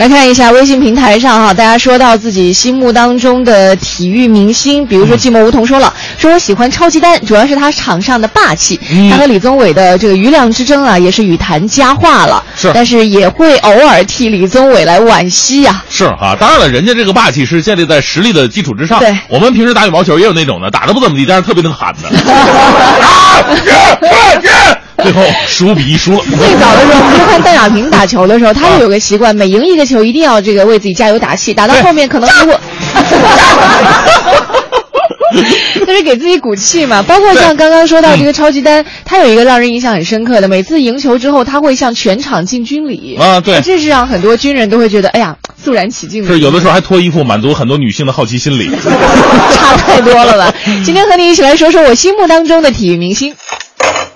[0.01, 8.79] 来看一下微信平台上哈，大家说到自己心目当中的体育明星，比如说寂寞梧桐说了，说我喜欢超级丹，主要是他场上的霸气。
[8.89, 12.43] 嗯他和李宗伟的这个余量之争啊，也是语坛佳话了。
[12.55, 18.97] 是但是也会偶尔替李宗伟来惋惜呀、是哈，当然了，人家这个霸气是建立在实力的基础之上。
[18.97, 22.09] 对我们平时打羽毛球也有那种的，打的不怎么地，但是特别能喊的。
[22.17, 23.37] 啊
[23.67, 26.19] 耶耶耶最后十五比一输了。
[26.19, 32.59] 最早的时候，我们就看邓亚萍打球的时候，她就有个习惯，每赢一个球一定要这个为自己加油打气，打到后面可能如果。
[35.85, 46.29] 就是给自己鼓气嘛，包括像刚刚说到这个超级丹，他有一个让人印象很深刻的，每次赢球之后，他会向全场敬军礼啊对这是让很多军人都会觉得，哎呀，肃然起敬的。
[46.33, 48.69] 是有的时候还脱衣服，满足很多女性的好奇心理。
[49.53, 50.53] 差太多了吧？
[50.83, 53.33] 今天和你一起来说说我心目当中的体育明星。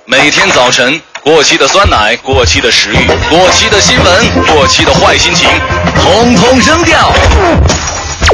[0.07, 5.49] 每天早晨，过期的酸奶，过期的食欲，过期的新闻，过期的坏心情，
[5.99, 7.11] 统统扔掉。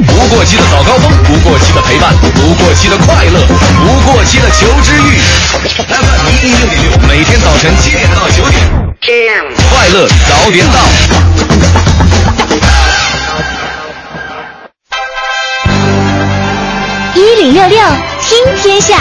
[0.05, 3.39] 不过期的早高峰，不过期的陪伴，不过期的快乐，
[3.85, 5.17] 不过期的求知欲。
[5.87, 10.79] FM 一零六点六，每天早晨七点到九点，快乐早点到。
[17.15, 17.79] 一零六六
[18.21, 18.97] 听天下，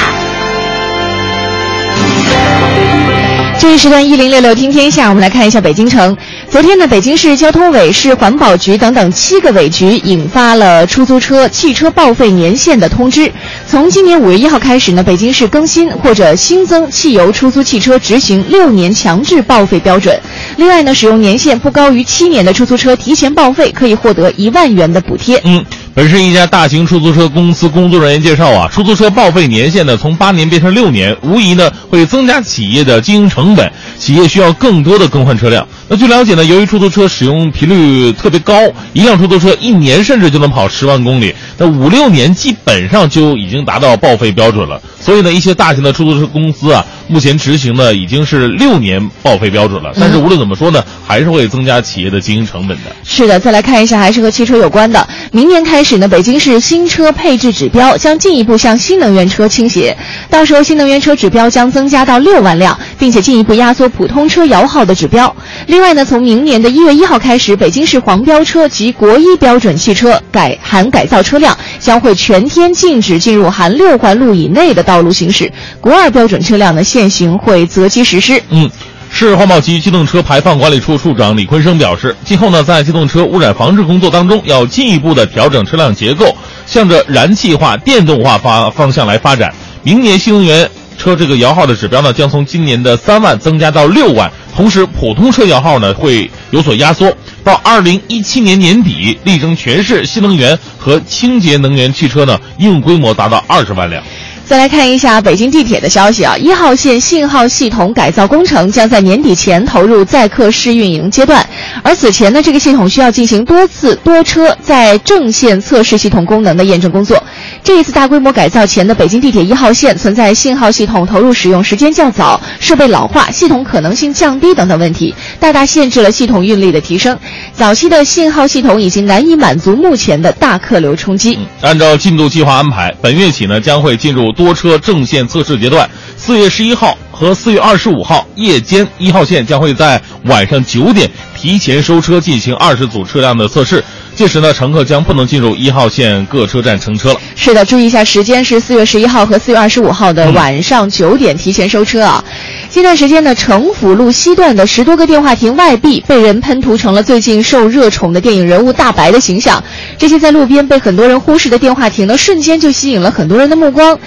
[3.72, 6.16] 一时段一零六六听天下，我们来看一下北京城。
[6.50, 13.32] 昨天呢，北京市交通委、市环保局等等七个委局引发了出租车汽车报废年限的通知。
[13.68, 20.20] 从今年五月一号开始呢，北京市更新或者新增汽油出租汽车执行六年强制报废标准。
[20.56, 25.40] 另外呢，使用年限不高于七年的出租车提前报废，可以获得一万元的补贴。
[25.44, 35.66] 嗯，本市一家大型出租车公司工作人员介绍啊，出租车报废年限呢从八年变成六年，无疑呢会增加企业的经营成本，企业需要更多的更换车辆。
[35.88, 38.54] 那据了解呢，由于出租车使用频率特别高，
[38.92, 44.80] 一辆出租车一年甚至就能跑十万公里，那五六年基本上就已经达到报废标准了。
[45.00, 49.90] 所以呢，一些大型的出租车公司啊，目前执行的已经是六年报废标准了。
[49.98, 52.84] 但是无论怎么说呢，还是会增加企业的经营成本的。
[53.02, 55.06] 是的，再来看一下，还是和汽车有关的。
[55.32, 59.96] 明年开开始呢，北京市新车配置指标将进一步向新能源车倾斜，
[60.28, 65.34] 到时候新能源车指标将增加到六万辆，并且进一步压缩普通车摇号的指标。
[65.68, 78.42] 另外呢，从明年的一月一号开始，北京市黄标车及国一标准汽车改含改造车辆将会全天禁止进入含六环路以内的道路行驶，国二标准车辆呢限行会择机实施。
[78.50, 78.70] 嗯。
[79.12, 89.52] 市环保局机动车排放管理处处长李坤生表示，今后呢，在机动车污染防治工作当中，要进一步的调整车辆结构，向着燃气化、电动化发方向来发展。
[89.82, 97.12] 明年新能源车这个摇号的指标呢，将从今年的三万增加到六万，同时普通车摇号呢会有所压缩，
[97.44, 104.02] 到二零一七年年底，力争全市新能源和清洁能源汽车呢应用规模达到二十万辆。
[104.50, 111.48] 再来看一下北京地铁的消息啊，一号线信号系统改造工程将在年底前投入载客试运营阶段，
[111.84, 117.22] 而此前呢，这个系统需要进行多次多车在正线测试系统功能的验证工作。
[117.62, 127.16] 这一次大规模改造前的北京地铁一号线存在信号系统投入使用时间较早、设备老化、系统可能性降低等等问题，大大限制了系统运力的提升。
[127.52, 131.38] 早期的信号系统已经难以满足目前的大客流冲击。
[131.60, 135.90] 按照进度计划安排，本月起呢将会进入多车正线测试阶段。
[136.16, 141.06] 四月十一号和四月二十五号夜间，一号线将会在晚上九点
[141.36, 143.84] 提前收车进行二十组车辆的测试。
[144.14, 147.20] 届时呢，乘客将不能进入一号线各车站乘车了。
[147.36, 152.24] 是的，注意一下时间是四月十一号和四月二十五号的晚上九点提前收车啊。
[152.70, 159.62] 近段时间呢，城府路西段的十多个电话亭外壁被人喷涂成了最近受热宠的电影人物大白的形象。
[159.98, 163.98] 这些在路边被很多人忽视的电话亭呢，瞬间就吸引了很多人的目光。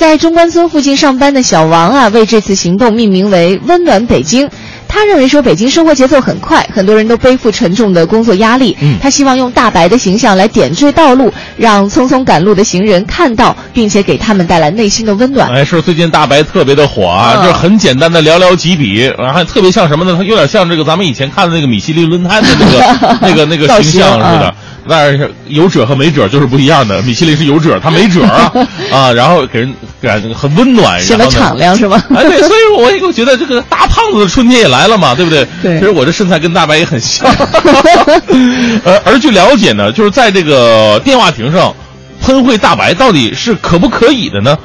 [0.00, 4.48] 在中关村附近上班的小王啊，为这次行动命名为“温暖北京”。
[4.92, 8.76] 他认为说北京生活节奏很快，很多人都背负沉重的工作压力。
[8.80, 15.48] 嗯他希望用大白的形象来点缀道路，让匆匆赶路的行人看到，并且给他们带来内心的温暖。
[15.54, 20.16] 哎，是最近大白特别的火啊，嗯这很简单的寥寥几笔，然后还特别像什么呢？
[20.18, 24.54] 它有点像这个咱们以前看的那个米其林轮胎的那个那个 那个形象似的啊。
[24.88, 28.50] 但是有褶和没褶就是不一样的，米其林是有褶，它没褶啊
[28.90, 29.72] 啊，然后给人
[30.02, 32.02] 感觉很温暖，显得敞亮是吗？
[32.16, 35.46] 哎，对，所以我我觉得这个大胖子的春天也来了嘛，对不对？
[35.62, 37.26] 对其实我这身材跟大白也很像。
[38.84, 41.74] 而，而据了解呢，就是在这个电话亭上
[42.22, 44.56] 喷绘大白到底是可不可以的呢？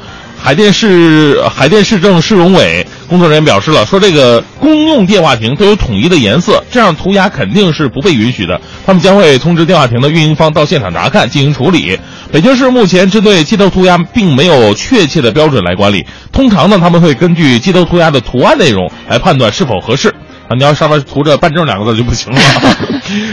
[0.45, 8.61] 海淀市海淀市政市容委工作人员表示了，说这个公用电话亭都有统一的颜色，这样涂鸦肯定是不被允许的。
[8.85, 11.99] 他们将会通知电话亭的运营方到现场查看进行处理。
[12.31, 20.13] 北京市目前针对街头涂鸦并没有确切的标准来管理，通常呢他们会根据街头涂鸦的图案内容来判断是否合适。
[20.47, 22.39] 啊，你要上面涂着“办证”两个字就不行了。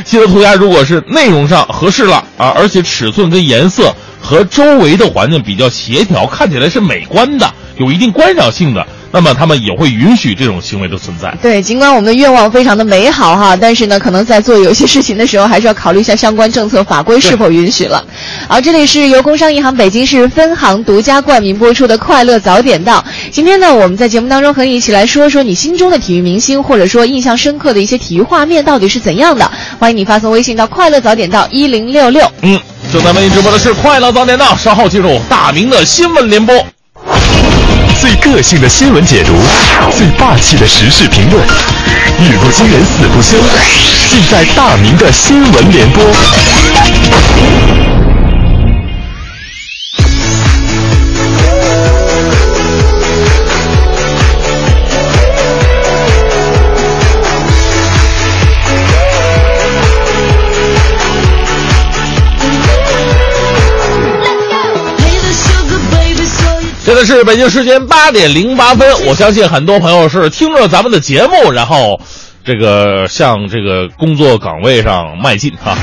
[0.02, 11.36] 街头涂鸦如果是内容上合适了啊，而且尺寸跟颜色和周围的环境比较协调，看起来是美观的，有一定观赏性的，那么他们也会允许这种行为的存在。
[11.42, 18.06] 对，尽管我们的愿望非常的美好哈，但是呢，可能在做有些事情的时候，还是要考虑一下相关政策法规是否允许了。
[18.46, 23.00] 好，这里是由工商银行北京市分行独家冠名播出的《快乐早点到》。
[23.32, 29.50] 今天呢，我们在节目当中和你一起来说说你心中的体育明星，或者说印象深刻的一些体育画面到底是怎样的。
[29.80, 32.22] 欢迎你发送微信到“快乐早点到一零六六”。
[32.42, 32.58] 嗯，
[32.92, 36.54] 正在为您直播的是《快乐早点到》，稍后进入大明的新闻联播。
[37.98, 39.32] 最个性的新闻解读，
[39.96, 41.42] 最霸气的时事评论，
[42.20, 43.38] 语不惊人死不休，
[44.10, 46.04] 尽在大明的新闻联播。
[66.94, 71.98] 现在是北京时间八点零八分，我相信很多朋友是听着咱们的节目，然后
[72.44, 75.74] 这个向这个工作岗位上迈进啊。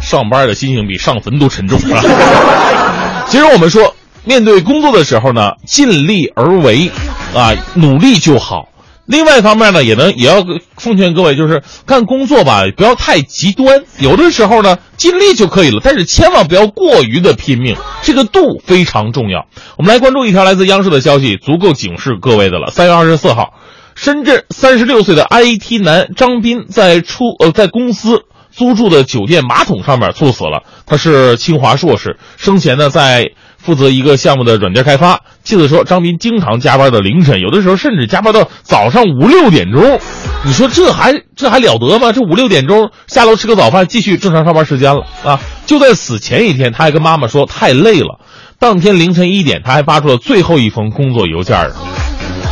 [0.00, 2.00] 上班的心情比上坟都沉重啊。
[3.26, 6.92] 其实我们说，面对工作的时候呢，尽力而为
[7.34, 8.68] 啊，努力就好。
[9.06, 10.44] 另外一方面呢，也能也要
[10.76, 13.82] 奉劝各位，就是干工作吧，不要太极端。
[13.98, 19.46] 有的时候呢，尽力就可以了，但是千万不要过于的拼命，这个度非常重要。
[19.76, 22.70] 我们来关注一条来自央视的消息，足够警示各位的了。
[22.70, 23.54] 三月二十四号，
[23.96, 28.22] 深圳三十六岁的 IT 男张斌在出呃在公司
[28.52, 30.62] 租住的酒店马桶上面猝死了。
[30.86, 33.32] 他是清华硕士，生前呢在。
[33.62, 35.20] 负责一个项目的软件开发。
[35.44, 40.00] 记者说，张斌经常加班到凌晨，有的时候甚至加班到早上五六点钟。
[40.44, 42.10] 你说这还这还了得吗？
[42.10, 45.38] 这五六点钟下楼吃个早饭，继续正常上班时间了啊！
[45.64, 48.18] 就在死前一天，他还跟妈妈说太累了。
[48.58, 51.70] 当天凌晨一点，他还发出了最后一封工作邮件。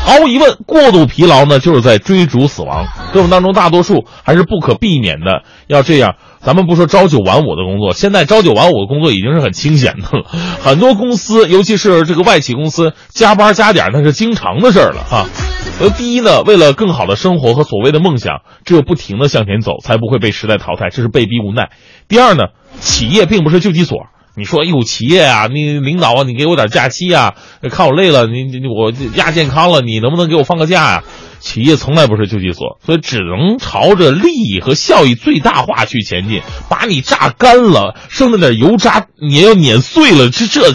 [0.05, 2.87] 毫无疑问，过度疲劳呢，就是在追逐死亡。
[3.13, 6.17] 生活当中，大多数还是不可避免的要这样。
[6.41, 10.25] 咱们不说朝九晚五的工作，现在朝九晚五的工作已经是很清闲的了。
[10.63, 15.27] 很多公司，尤其是这个外企公司，加班加点那是经常的事儿了哈。
[15.81, 21.71] 呃，第一呢，为了更好的生活和所谓的梦想，只有不停的向前走，才不会被时代淘汰，这是被逼无奈。
[22.09, 22.45] 第二呢，
[22.81, 23.99] 企业并不是救济所。
[24.41, 27.35] 你说呦企业啊，你领导啊，你给我点假期啊，
[27.71, 31.05] 看我累了，你你我亚健康了，你能不能给我放个假呀？
[31.41, 36.41] 企业从来不是救济所，所以只能朝着利益和效益最大化去前进。
[36.71, 40.75] 把你榨干了，剩那点油渣你也要碾碎了，这这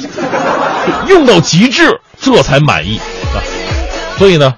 [1.09, 3.41] 用到极致，这才满意啊！
[4.20, 4.53] 所以呢，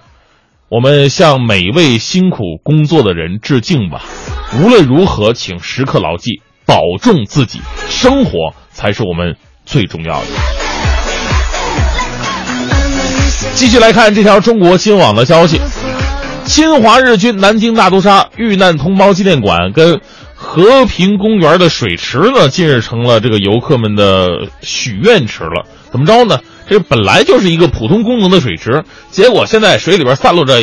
[0.69, 4.03] 我们向每位辛苦工作的人致敬吧。
[4.61, 7.59] 无论如何，请时刻牢记，保重自己，
[7.89, 10.27] 生活才是我们最重要的。
[13.55, 15.59] 继续来看这条中国新网的消息。
[16.45, 19.99] 侵华日军南京大屠杀遇难同胞纪念馆跟
[20.35, 24.27] 和平公园的水池呢，近日成了这个游客们的
[24.61, 25.65] 许愿池了。
[25.91, 26.39] 怎么着呢？
[26.69, 30.61] 这本来就是一个普通功能的水池，结果现在水里边散落着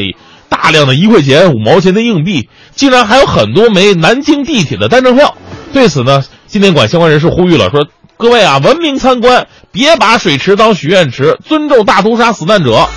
[0.49, 5.37] 大量的一块钱、五毛钱的硬币，竟然还有很多枚南京地铁的单程票。
[5.75, 12.77] 对此呢，纪念馆相关人士呼吁了，说各位啊，文明参观，别把水池当许愿池，尊重大屠杀死难者。
[12.77, 12.89] 啊，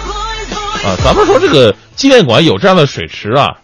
[1.03, 1.75] 咱们说这个。
[1.97, 3.57] 纪念馆有这样的水池啊，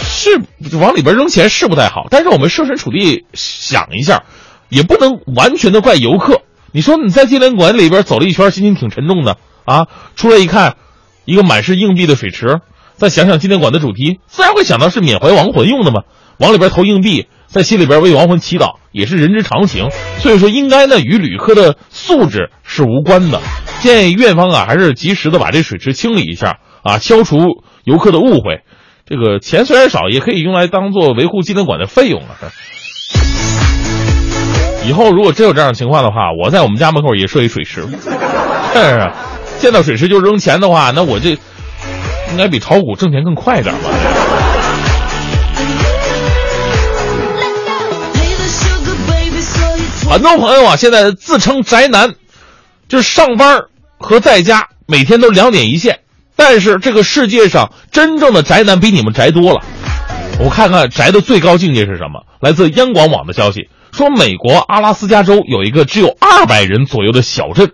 [0.00, 0.40] 是
[0.70, 4.22] 是往里边扔钱是不太好，但是我们设身处地想一下，
[4.68, 6.42] 也不能完全的怪游客。
[6.70, 10.76] 你说你在纪念馆里边走了一圈，心情挺沉重的啊，出来一看，
[11.24, 12.60] 一个满是硬币的水池，
[12.94, 16.02] 再想想纪念馆的主题，自然会想到是缅怀亡魂用的嘛，
[16.38, 19.88] 往里边投硬币，在心里边为亡魂祈祷，也是人之常情。
[20.18, 23.40] 所以说，应该呢与旅客的素质是无关的。
[23.80, 26.58] 建议院方啊，还是及时的把这水池清理一下。
[26.82, 27.38] 啊，消除
[27.84, 28.60] 游客的误会，
[29.04, 32.28] 这个钱虽然少，也可以用来当做维护纪念馆的费用了。
[34.86, 37.84] 以后如果真有这样的情况的话，我在我们家门口也设一水池。
[38.72, 39.12] 但是啊，
[39.58, 43.90] 见到水池就扔钱的话，那我这应该比炒股挣钱更快点吧？
[50.08, 52.14] 很多朋友啊，现在自称宅男，
[52.88, 53.64] 就是上班
[53.98, 56.00] 和在家每天都两点一线，
[56.34, 59.60] 但是这个世界上真正的宅男比你们宅多了。
[60.40, 62.24] 我看看宅的最高境界是什么？
[62.40, 67.72] 来自央广网的消息说，美国阿拉斯加州有一个只有二百人左右的小镇，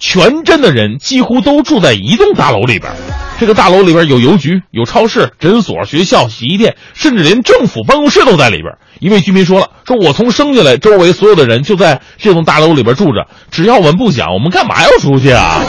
[0.00, 2.92] 全镇的人几乎都住在一栋大楼里边。
[3.38, 8.74] 这个大楼里边有邮局、有超市、诊所、学校、洗衣店，甚至连政府办公室都在里边。
[8.98, 15.62] 一位居民说了：“说我从生下来，周围所有的人就在这栋大楼里边住着，只要我们不想，我们干嘛要出去啊？”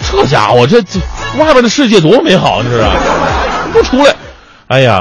[0.10, 0.98] 这家伙，这这
[1.38, 2.88] 外边的世界多美好，这是
[3.72, 4.14] 不出来。
[4.68, 5.00] 哎呀，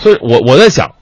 [0.00, 0.92] 所以我我在想，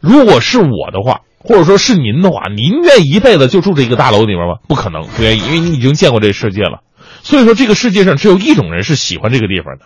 [0.00, 4.54] 如果是我的话，或者说是您的话，您愿意一辈子就住这一个大楼里面吗？
[4.66, 6.80] 不可能，不愿意，因为你已经见过这世界了。
[7.22, 9.84] 所以说，这个世界上只有一种人是喜欢这个地方的，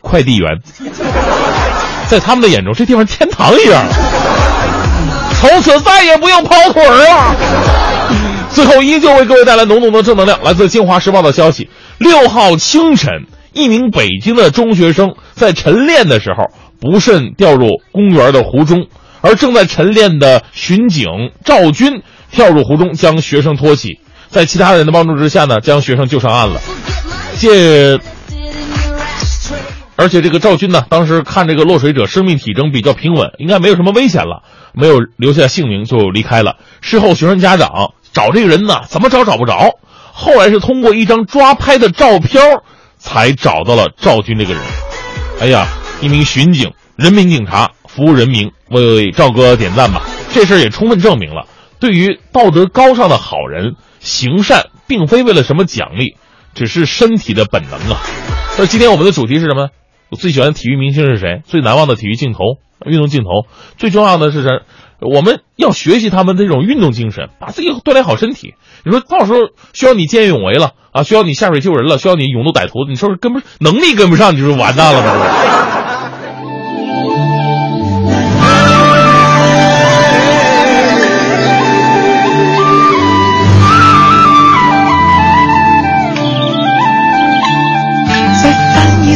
[0.00, 0.60] 快递员。
[2.08, 3.84] 在他们的眼中，这地方天堂一样，
[5.40, 7.36] 从此再也不用跑腿儿了。
[8.50, 10.42] 最后，依旧为各位带来浓浓的正能量。
[10.42, 18.86] 来自《京华时报》的消息：六号清晨，一名北京的中学生在晨练的时候不慎掉入公园的湖中，
[19.24, 21.08] 而正在晨练的巡警
[21.46, 23.98] 赵军跳入湖中，将学生托起。
[24.28, 26.60] 在其他人的帮助之下呢，将学生救上岸了。
[27.38, 27.98] 借，
[29.96, 34.42] 而且这个赵军呢，当时看这个落水者生命体征比较平稳，应该没有什么危险了，
[34.74, 36.56] 没有留下姓名就离开了。
[36.82, 39.70] 事后学生家长找这个人呢，怎么找找不着，
[40.12, 42.42] 后来是通过一张抓拍的照片
[42.98, 44.62] 才找到了赵军这个人。
[45.40, 45.66] 哎呀，
[46.02, 50.02] 一名巡警，人民警察，服务人民，为赵哥点赞吧！
[50.32, 51.46] 这事儿也充分证明了，
[51.80, 53.74] 对于道德高尚的好人。
[54.00, 56.16] 行善并非为了什么奖励，
[56.54, 57.98] 只是身体的本能啊。
[58.58, 59.70] 那今天我们的主题是什么？
[60.10, 61.40] 我最喜欢的体育明星是谁？
[61.46, 62.40] 最难忘的体育镜头、
[62.84, 63.46] 运动镜头。
[63.78, 64.60] 最重要的是什？
[65.00, 68.52] 我们要学习他们这种运动精神，把自己锻炼好身体。
[68.84, 69.38] 你说到时候
[69.72, 75.83] 需要你见义勇为了啊，需要你下水救人了，需要你勇斗歹徒，你说跟不能力跟不上，你就完蛋了吗？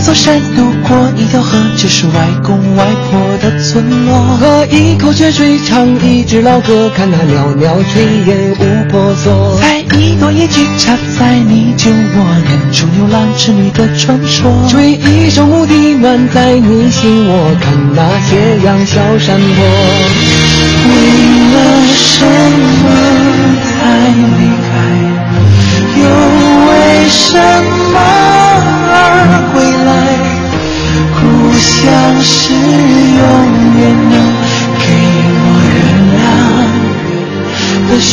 [0.08, 4.38] 座山，渡过一条河，就是外公外婆的村落。
[4.40, 9.54] 喝一口泉水，唱一支老歌，看那袅袅炊烟无婆娑。
[9.60, 14.50] 采一朵野菊，插在你酒窝，演出牛郎织女的传说。
[14.70, 19.62] 吹一首牧笛，暖在你心窝，看那斜阳小山坡。
[20.88, 20.90] 为
[21.52, 21.56] 了
[21.94, 22.84] 什么
[23.62, 24.72] 才离开？
[26.00, 26.02] 又
[26.64, 26.72] 为
[27.10, 27.77] 什么？
[31.80, 31.86] 像
[32.22, 32.60] 是永
[33.78, 34.14] 远能
[34.82, 34.84] 给
[35.30, 35.76] 我原
[36.18, 36.20] 谅
[37.88, 38.12] 的胸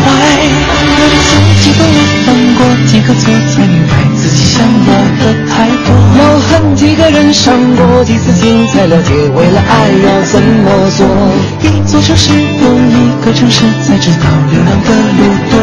[0.00, 0.06] 怀。
[1.28, 3.22] 走几段路，犯过几个错，
[3.52, 5.52] 才明白自己想要的太
[5.84, 5.88] 多。
[6.18, 9.72] 要恨几个人，伤过几次心，才了解为了爱
[10.04, 11.06] 要怎么做。
[11.60, 15.53] 一座城市又一个城市，才知道流浪的路。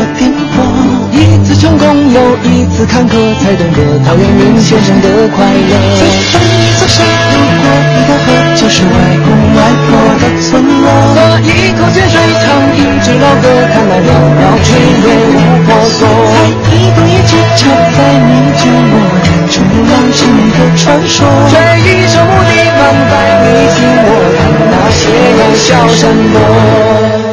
[1.72, 5.72] 成功又一次坎坷，才懂得陶渊明先生的快乐。
[5.96, 7.00] 再翻一座山，
[7.32, 7.64] 路过
[7.96, 8.28] 一条河，
[8.60, 8.92] 就是外
[9.24, 10.92] 公外婆的村落。
[11.16, 16.04] 喝一口泉水，唱一支老歌，看那袅袅炊烟无婆娑。
[16.36, 16.44] 采
[16.76, 18.94] 一朵野菊，插在你酒窝，
[19.24, 21.24] 演出牛郎织女的传说。
[21.48, 23.14] 吹一首牧笛，满在
[23.48, 24.40] 你心窝，看
[24.72, 25.00] 那斜
[25.40, 27.31] 阳小山坡。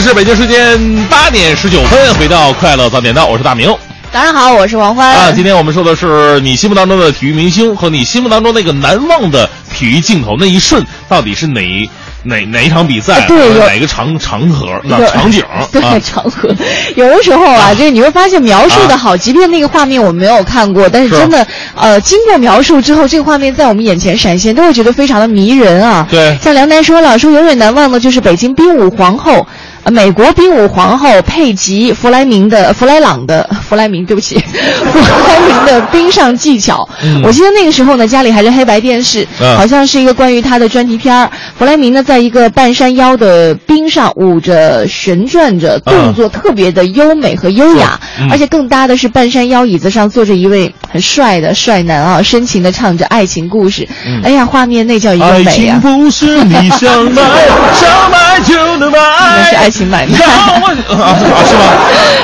[0.00, 0.78] 是北京时间
[1.10, 3.68] 八点十九分，回到快乐早点到，我是大明。
[4.10, 5.12] 早上好，我是王欢。
[5.12, 11.60] 啊，今天我们说的是你心目当中的体育明星和你心目当中那个难忘的体育镜头，那一瞬到底是哪
[12.22, 16.00] 哪哪一场比赛，对哪个场场合、哪场景 对啊？
[16.02, 16.48] 场合，
[16.96, 21.46] 有的时候啊，就是你会发现描述的好，即便那个画面我们没有看过，但是是真的，
[21.76, 26.06] 呃，经过描述之后，这个画面在我们眼前闪现，都会觉得非常的迷人啊。
[26.10, 29.46] 对像梁楠说了，说永远难忘的就是北京冰舞皇后。
[29.90, 33.50] 美国冰舞皇后佩吉·弗莱明的弗莱朗的。
[33.70, 36.88] 弗莱明，对不起，弗莱明的冰上技巧。
[37.22, 39.24] 我记得那个时候呢，家里还是黑白电视，
[39.56, 41.30] 好像是一个关于他的专题片儿。
[41.56, 47.96] 弗莱明呢，在一个半山腰的冰上舞着、旋转着，动作特别的优美和优雅，
[48.28, 53.86] 而且更搭的是半山腰椅子上坐着一位很帅的帅男啊，深情的唱着爱情故事。
[54.24, 55.78] 哎呀，画面那叫一个美啊！
[55.80, 57.22] 不是你想买，
[57.72, 58.98] 想买就能买。
[58.98, 60.16] 那是爱情买卖。
[60.16, 60.24] 是
[60.96, 61.16] 吗？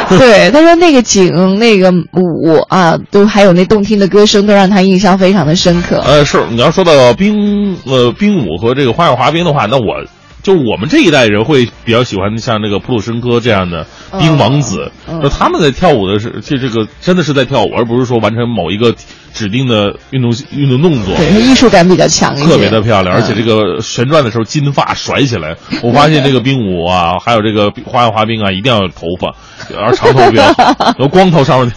[0.09, 6.03] 对，他说那个景、嗯那个舞啊，都还有那动听的歌声，都让他印象非常的深刻。
[6.07, 10.03] 呃，是你要说到冰呃冰舞和这个花样滑冰的话，那我
[10.47, 13.85] 就我们这一代人会比较喜欢像那个普鲁申科这样的
[14.17, 18.95] 冰王子，嗯就他们在跳舞的是这这个真的是在跳舞，而不是说完成某一个
[19.35, 21.17] 指定的运动运动动作。
[21.17, 29.35] 对，他艺术感比较强一些，特别的漂亮，而且嗯这个旋转的时候金发甩起来，我发现这个冰舞啊，还有这个花样滑冰啊，一定要有头发，
[29.77, 31.73] 而长头比较好，有光头上面。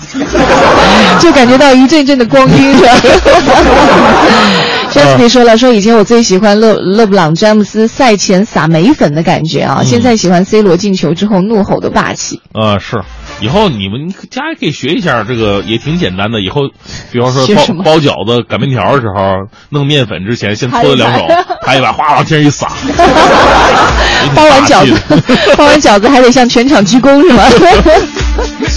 [1.20, 2.86] 就感觉到一阵阵的光晕，是
[4.96, 5.06] 吧？
[5.06, 12.42] 詹姆斯说了，说以前我最喜欢勒勒布朗詹姆斯赛前撒眉粉的感觉嗯啊，现在喜欢 C 罗进球之后怒吼的霸气。
[12.54, 13.02] 啊、是，
[13.42, 16.42] 以后你们家也可以学一下，这个也挺简单的。
[16.42, 16.62] 以后，
[17.12, 21.26] 比方说包包饺子、擀面条的时候，弄面粉之前，先搓着两 手
[21.62, 22.70] 拍一把，哗往天上一撒。
[24.36, 25.00] 包完饺子，
[25.58, 27.44] 包完饺子还得向全场鞠躬是吗？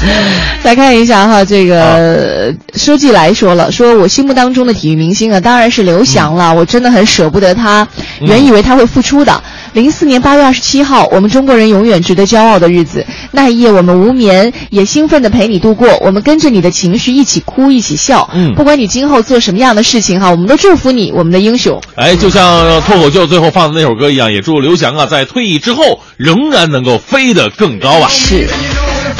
[0.64, 7.86] 来看一下哈，这个书记来说了，说我心目当中的体育明星啊，当然是刘翔了，我真的很舍不得他，
[8.20, 9.42] 原以为他会复出的。
[9.72, 18.28] 零四年八月二十七号，我们中国人永远值得骄傲的日子，那一夜我们无眠，也兴奋地陪你度过，我们跟着你的情绪一起哭，一起笑。
[18.34, 21.80] 嗯不管你今后做什么样的事情哈，我们都祝福你，我们的英雄。
[21.96, 28.08] 哎，就像脱口秀最后放的那首歌一样，也祝刘翔啊，在退役之后仍然能够飞得更高啊！
[28.10, 28.46] 是。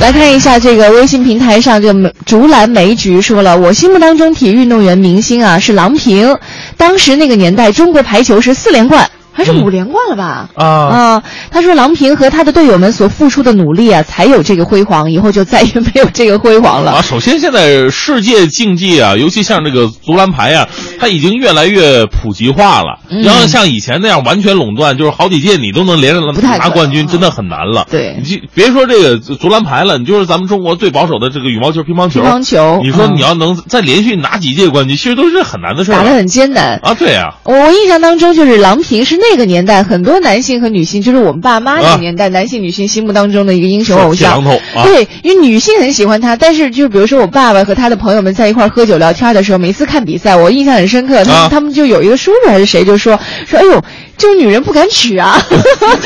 [0.03, 6.37] 来看一下这个微信平台上，这个竹篮梅菊说了，我心目当中体育运动员明星啊是郎平，
[6.77, 9.09] 当时那个年代中国排球是四连冠。
[9.33, 10.49] 还是五连冠了吧？
[10.55, 11.23] 啊啊！
[11.51, 16.93] 他说郎平和他的队友们所付出的努力啊，才有这个辉煌，以后就再也没有这个辉煌了。
[16.93, 20.69] 啊，首先现在世界竞技啊，尤其像这个足篮排啊，
[20.99, 23.01] 它已经越来越普及化了。
[23.09, 27.87] 嗯然后像以前那样完全垄断，就是好几届你都能连着拿冠军，真的很难了。
[27.91, 32.21] 对你就别说这个足篮排了，你就是咱们中国最保守的这个羽毛球、乒乓球。
[32.21, 35.93] 乒乓球你说嗯你要能再连续拿几届冠军，其实都是很难的事。
[35.93, 36.81] 打得很艰难。
[36.83, 44.43] 啊，对啊、我我印象当中，就是郎平是那个年代很多男性和女性，就是我们爸妈那啊个年代、男性女性心目当中的一个英雄偶像。
[44.85, 51.25] 对，因为女性很喜欢他，但是就比如说我爸爸和他的朋友们在一块儿喝酒聊天的时候，每次看比赛，我印象很深刻。
[51.25, 53.81] 他们、啊他们就有一个叔叔还是谁就说说，哎呦，
[54.19, 55.41] 这种女人不敢娶啊，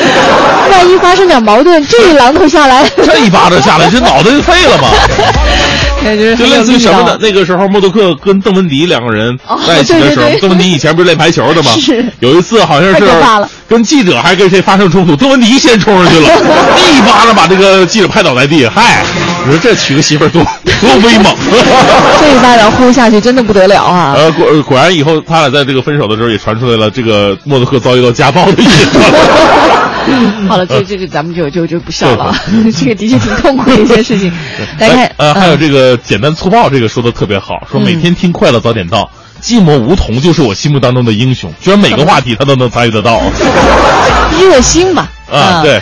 [0.70, 4.88] 万一发生点矛盾，这一榔头下来，这一巴掌下来，这脑袋就废了嘛。
[6.04, 7.18] 感觉就类似于什么呢？
[7.20, 9.36] 那个时候，默多克跟邓文迪两个人
[9.66, 11.72] 在一起的时候，邓文迪以前不是练排球的吗？
[11.80, 13.02] 是有一次好像是
[13.68, 16.28] 跟记者还跟谁发生冲突，邓文迪先冲上去了，
[16.96, 18.66] 一巴掌把这个记者拍倒在地。
[18.68, 19.04] 嗨，
[19.46, 20.42] 你说这娶个媳妇儿多
[20.80, 21.32] 多威猛！
[22.20, 24.12] 这一巴掌呼下去真的不得了啊！
[24.16, 28.98] 呃，果果然以后他俩在这个分手的时候也传出来了，这个默多克遭遇到家暴的意思。
[30.48, 32.34] 好了，这这个咱们就就就不笑了，
[32.76, 34.32] 这个的确挺痛苦的一件事情。
[34.78, 39.08] 来看，呃，还有嗯这个简单粗暴，这个说的特别好，说每天听快乐早点到。
[39.42, 43.20] 寂寞梧桐就是我心目当中的英雄，居然每个话题他都能参与得到
[44.40, 45.60] 热心吧啊！
[45.62, 45.80] 对，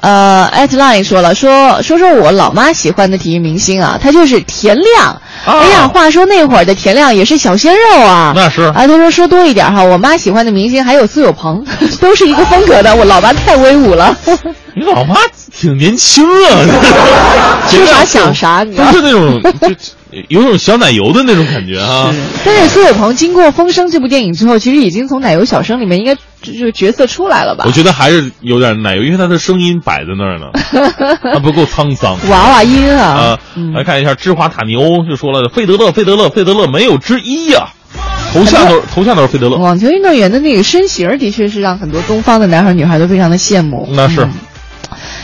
[0.00, 5.06] 呃，@line 说了，说说说我老妈喜欢的体育明星啊，他就是田亮。
[5.06, 8.32] 啊哎呀，话说那会儿的田亮也是小鲜肉啊。
[8.34, 11.64] 那是啊，他说说多一点哈，我妈喜欢的明星还有苏有朋，
[12.00, 12.94] 都是一个风格的。
[12.94, 14.16] 我老妈太威武了。
[14.78, 15.16] 你老妈
[15.58, 16.60] 挺年轻啊，
[17.66, 19.68] 说啥想啥， 你知道是那种就
[20.28, 22.14] 有种小奶油的那种感觉啊。
[22.44, 27.72] 但是苏有朋经过《风声》这部电影之后，其实已经从奶油小生里面应该就是角色出来了吧我？
[27.72, 30.50] 觉得还是有点奶油，因为他的声音摆在那儿呢，
[31.32, 32.18] 他不够沧桑。
[32.28, 33.38] 娃娃音啊啊，
[33.74, 37.68] 来看一下芝华塔尼欧就说了，费德勒，费德勒，费德勒没有之一呀、
[38.34, 43.88] 头像都是头像都是费德勒，网球运动员的那个身形的确是让很多东方的男孩女孩都非常的羡慕。
[43.92, 44.28] 那是。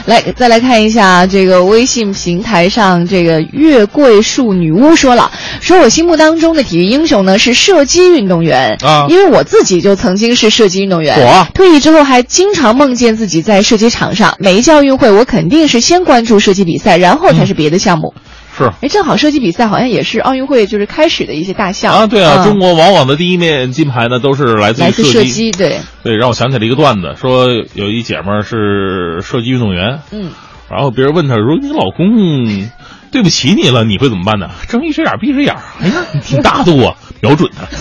[0.06, 5.30] 来，再来看一下这个微信平台上，这个月桂树女巫说了，
[5.60, 14.34] 说我心目当中的体育英雄呢是射击运动员啊因为我自己就曾经是射击运动员，我退役之后还经常梦见自己在射击场上。
[14.40, 18.12] 每一届奥运会，我肯定是先关注射击比赛，然后才是别的项目。
[18.56, 25.50] 是哎，正好射击比赛好像也是奥运会就是开始的一些大项啊，对啊，嗯中国往往的第一面金牌呢都是来自于射击。
[25.52, 30.30] 对，对，让我想起了一个段子，说有一姐们儿是射击运动员，嗯，
[30.70, 32.70] 然后别人问她说：“你老公
[33.10, 37.64] 对不起你了，你会怎么办呢？”睁一只眼闭一只眼儿，哎呀，你挺大度啊，瞄准他。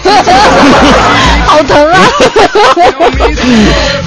[1.52, 2.00] 好疼啊！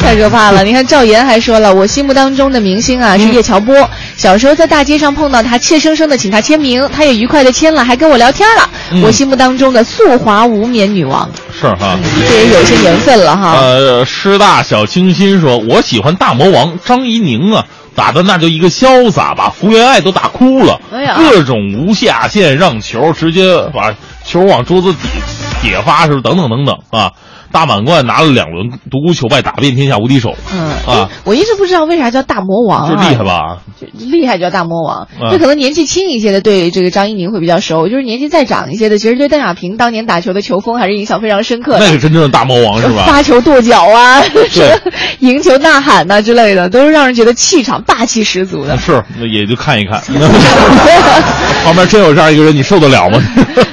[0.01, 0.65] 太可怕了！
[0.65, 3.75] 你看赵岩还说了，我心目当中的明星啊是叶乔波。
[4.17, 8.71] 小时候在大街上碰到他，怯生生的请他签名，他也愉快的签了，还跟我聊天了。
[8.93, 11.99] 嗯我心目当中的速滑无冕女王，是哈。
[12.29, 13.57] 这也有些缘分了哈。
[13.57, 20.81] 呃，师大小清新说：“我喜欢大魔王张怡宁啊，打的那就一个潇洒，把福原爱都打哭了。
[21.17, 23.95] 各种无下限让球，直接把
[24.25, 25.09] 球往桌子底
[25.63, 26.21] 底下发，是？
[26.21, 27.11] 等等等等啊！
[27.55, 30.35] 大满贯拿了两轮，独孤求败，打遍天下无敌手。
[30.53, 33.59] 嗯啊，我一直不知道为啥叫大魔王、啊，就厉害吧？
[33.81, 41.79] 就厉害叫大魔王，嗯就可能年纪轻一些的对这个张怡宁会比较熟，就是年纪再长一些的，其实对邓亚萍当年打球的球风还是影响非常深刻的。
[41.79, 43.05] 那是真正的大魔王是吧？
[43.07, 44.21] 发球跺脚啊，
[44.53, 44.77] 对
[45.21, 48.77] 赢球呐喊呐、之类的，都是让人觉得气场霸气十足的。
[48.79, 50.03] 是，那也就看一看。
[51.65, 53.23] 旁边真有这样一个人，你受得了吗？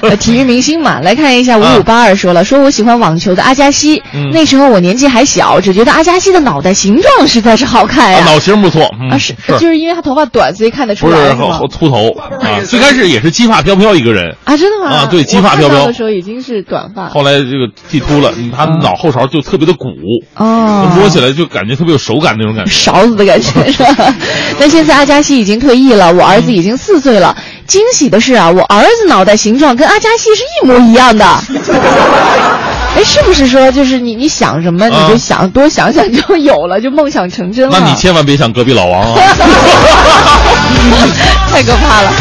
[0.02, 8.24] 呃体育明星嘛，来看一下五五八二说了，说我喜欢网球的阿加西，嗯那时候我年纪还小，只觉得阿加西的脑袋形状实在是好看呀。
[8.26, 11.38] 脑型不错，嗯，啊是，是就是因为他头发短，所以看得出不是来是？
[11.72, 12.10] 秃头
[12.42, 12.60] 啊？
[12.68, 14.92] 最开始也是金发飘飘一个人，啊，真的吗？
[14.92, 17.08] 啊对金发飘飘的时候已经是短发。
[17.10, 19.86] 后来这个剃秃了，嗯他脑后勺就特别的鼓，
[20.36, 22.72] 哦，摸起来就感觉特别有手感那种感觉。
[22.72, 24.14] 勺子的感觉是吧？
[24.60, 27.36] 那现在阿加西已经退役了，我儿子已经四岁了。
[27.68, 31.26] 惊喜的是啊，我儿子脑袋形状跟阿加西是一模一样的。
[32.94, 37.78] 哎，是不是说就是你你想什么你就想、多想想就有了，就梦想成真了？
[37.80, 39.22] 那你千万别想隔壁老王啊！
[41.52, 42.12] 太可怕了。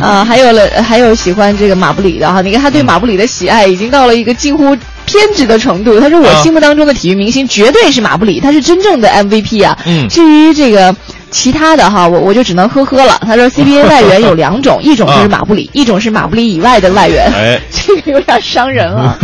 [0.00, 5.98] 啊，还有了，还有喜欢这个马布里的哈，你看他对马布里的喜爱已经到了一个近乎偏执的程度。
[5.98, 9.76] 他说我啊心目当中的体育明星绝对是马布里，他是真正的 MVP 啊。
[9.86, 10.94] 嗯至于这个
[11.30, 13.18] 其他的哈，我我就只能呵呵了。
[13.26, 17.30] 他说 CBA 外援有两种， 一种就是马布里，一种是马布里以外的外援。
[17.32, 19.18] 哎， 这个有点伤人了。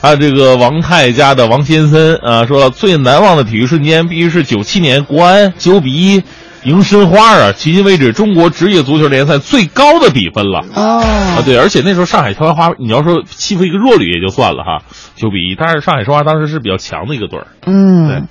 [0.00, 6.22] 还有这个王太家的王先森啊，说最难忘的体育瞬间必须是九七年国安九比一
[6.64, 10.62] 赢申花啊，迄今为止中国职业足球联赛最高的比分了。
[10.74, 14.84] 哦啊，对，而且那时候上海申花，你要说欺负一个弱旅也就算了哈，
[15.16, 17.46] 九比一，但是上海申花当时是比较强的一个队儿。
[17.66, 18.26] 嗯，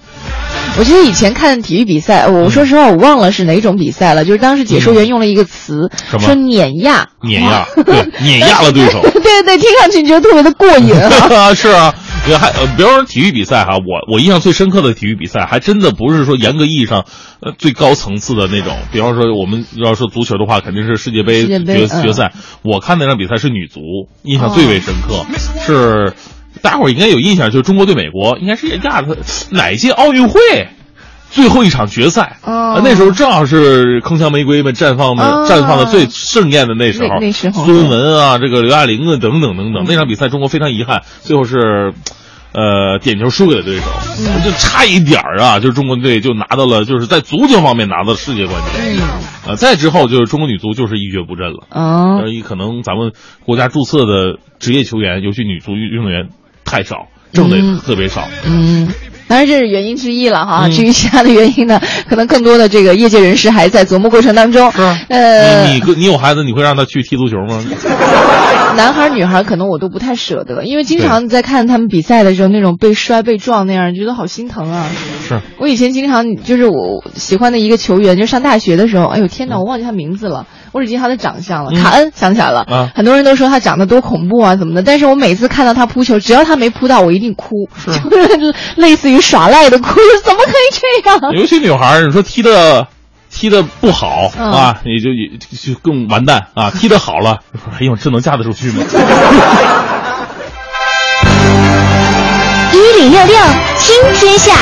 [0.79, 6.23] 我记得以前看体育比赛，我说实话我忘了是哪种比赛了，就是当时解说员用了一个词，什么？
[6.25, 9.01] 说碾压，碾压，对，碾压了 对手。
[9.19, 10.95] 对对，听上去你觉得特别的过瘾
[11.53, 11.93] 是啊，
[12.29, 17.03] 也还呃，比方说体育比赛哈，我我印象最深刻的体育比赛，还真的不是说严格意义上，
[17.41, 18.77] 呃，最高层次的那种。
[18.93, 22.31] 比方说我们要说足球的话，肯定是世界杯决决赛。
[22.63, 23.81] 我看那场比赛是女足，
[24.23, 25.25] 印象最为深刻，
[25.65, 26.13] 是
[26.61, 29.17] 大伙儿应该有印象，就是中国对美国，应该是亚特
[29.51, 30.39] 哪届奥运会？
[31.31, 41.93] 最后一场决赛，哦呃那时候正好是铿锵玫瑰们绽放的、哦绽放的最盛宴的那时候，那那时候孙文啊，这个刘亚玲啊，等等等等，那场比赛中国非常遗憾，最后是。
[42.51, 43.83] 呃，点球输给了对手，
[44.43, 48.99] 就差一点儿啊，就是中国队就拿到了，就是在足球方面拿到了世界冠军。
[49.45, 51.67] 呃，再之后就是中国女足就是一蹶不振了。
[51.69, 53.11] 哦呃，可能咱们
[53.45, 56.29] 国家注册的职业球员，尤其女足运动员
[56.69, 58.27] 太少，挣的也特别少。
[58.45, 58.87] 嗯，
[59.27, 60.65] 当然这是原因之一了哈。
[60.67, 64.71] 嗯至于其他的原因呢， 可能更多的这个业界人士还在琢磨过程当中。
[64.71, 67.63] 是呃，你你你有孩子，你会让他去踢足球吗？
[68.77, 74.87] 男孩儿女孩儿可能我都不太舍得，因为经常在看他们比赛的时候，那种被摔被撞那样，觉得好心疼啊。
[75.27, 81.71] 是我以前经常就是我喜欢的一个球员，就上大学的时候，哎呦天哪，我忘记他名字了，我只记得他的长相了。
[81.73, 89.87] 嗯卡恩想起来了，啊很多人都说他长得多恐怖啊怎么的，但是我每次看到他扑球，只要他没扑到，我一定哭，就是类似于耍赖的哭，
[90.25, 91.19] 怎么可以这样？
[91.33, 92.87] 尤其女孩儿，你说踢的
[93.31, 97.39] 踢的不好、嗯啊，你就也就就更完蛋啊； 踢的好了，
[97.79, 98.83] 哎呦，这能嫁得出去吗？
[102.73, 103.35] 一零六六
[103.77, 104.53] 听天下，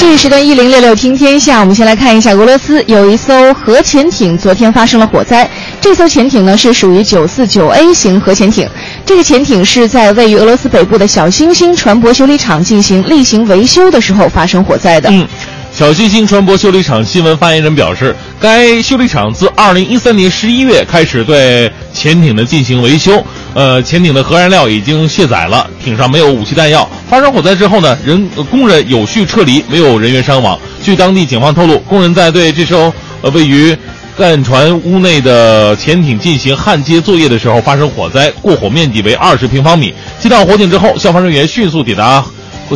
[0.00, 5.46] 这一时段一零六六听天下，我们先来看一下俄罗斯有一艘核潜艇昨天发生了火灾。
[5.78, 8.66] 这艘潜艇呢是属于九四九 A 型核潜艇，
[9.04, 15.10] 这个潜艇是在位于俄罗斯北部的小行星船舶修理厂进行例行维修的时候发生火灾的。
[15.12, 15.28] 嗯，
[15.70, 23.22] 小行星船舶修理厂新闻发言人表示，该修理厂自二零一三年十一月开始对潜艇的进行维修。
[23.52, 26.88] 呃，潜艇的核燃料已经卸载了，艇上没有武器弹药。
[27.08, 30.58] 发生火灾之后呢，人、工人有序撤离，没有人员伤亡。
[30.82, 32.92] 据当地警方透露，工人在对这艘
[33.22, 33.76] 呃位于
[34.16, 39.92] 干船屋内的潜艇进行焊接作业的时候发生火灾，过火面积为二十平方米。
[40.18, 42.24] 接到火警之后，消防人员迅速抵达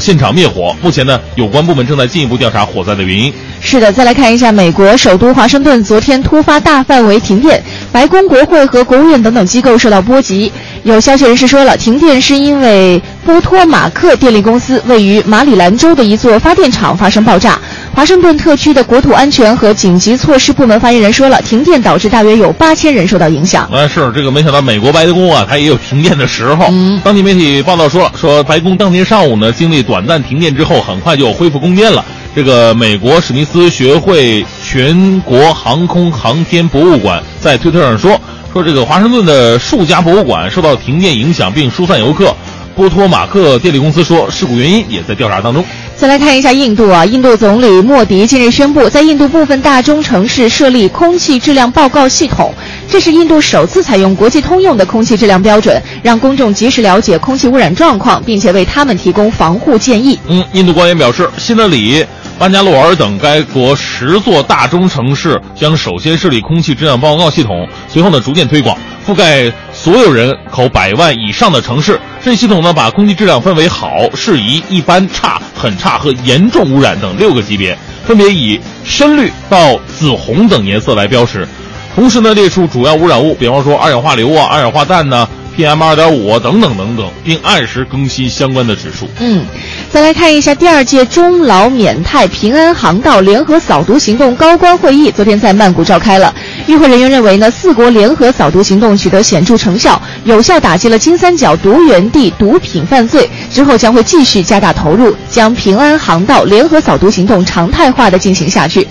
[0.00, 0.74] 现场灭火。
[0.82, 3.32] 目前呢，有关部门正在进一步调查火灾的原因。
[3.60, 10.52] 是的，再来看一下美国首都华盛顿昨天突发大范围停电，白宫、国会和国务院等等机构受到波及。
[10.82, 17.58] 有消息人士说了，停电是因为波托马克电力公司位于马里兰州的一座发电厂发生爆炸。
[17.94, 23.64] 华盛顿特区的国土安全和紧急措施部门发言人说了，停电导致大约有八千人受到影响。
[23.72, 26.66] 啊， 是这个，没想到美国白宫啊，它也有停电的时候。
[26.70, 32.04] 嗯当地媒体报道说了，说白宫当天上午呢，经历短暂停电之后，很快就恢复供电了。
[32.36, 38.20] 这个美国史密斯学会全国航空航天博物馆在推特上说，
[38.52, 42.34] 说这个华盛顿的数家博物馆受到停电影响，并疏散游客。
[42.74, 45.64] 波托马克电力公司说，事故原因也在调查当中。
[45.96, 52.52] 再来看一下印度啊，印度总理莫迪近日宣布，在印度部分大中城市设立空气质量报告系统，
[52.90, 60.18] 这是印度首次采用国际通用的空气质量标准，让公众及时了解空气污染状况，并且为他们提供防护建议。
[60.26, 62.04] 嗯，印度官员表示，新德里、
[62.38, 68.76] 班加罗尔等该国十座大中城市将首先设立空气质量报告系统，随后呢逐渐推广，
[69.06, 71.98] 覆盖所有人口百万以上的城市。
[72.20, 81.46] 这系统呢把空气质量分为好、适宜、一般、差、很差和严重污染等六个级别，分别以深绿到紫红等颜色来标识。
[81.94, 89.08] 同时呢，列出主要污染物，比方说二氧化硫啊、二氧化氮呐、PM 二点五等等等等，并按时更新相关的指数。
[89.20, 89.44] 嗯，
[89.90, 96.34] 再来看一下第二届中老缅泰平安航道联合扫毒行动高官会议，昨天在曼谷召开了。
[96.66, 103.28] 与会人员认为呢，四国联合扫毒行动取得显著成效，有效打击了金三角毒源地毒品犯罪。
[103.52, 108.86] 之后将会继续加大投入，将平安航道联合扫毒行动常态化的进行下去。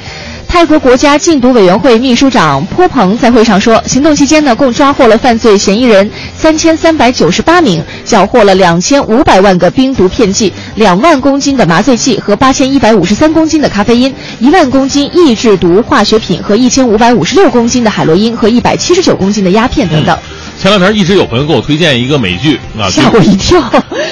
[0.54, 20.16] 泰国国家禁毒委员会秘书长坡鹏在会上说，行动期间呢，共抓获了犯罪嫌疑人三千三百九十八名，缴获了两千五百万个冰毒片剂、两万公斤的麻醉剂和八千一百五十三公斤的咖啡因、一万公斤抑制毒化学品和一千五百五十六公斤的海洛因和一百七十九公斤的鸦片等等。
[20.60, 23.62] 前两天一直有朋友给我推荐一个美剧啊，吓我一跳，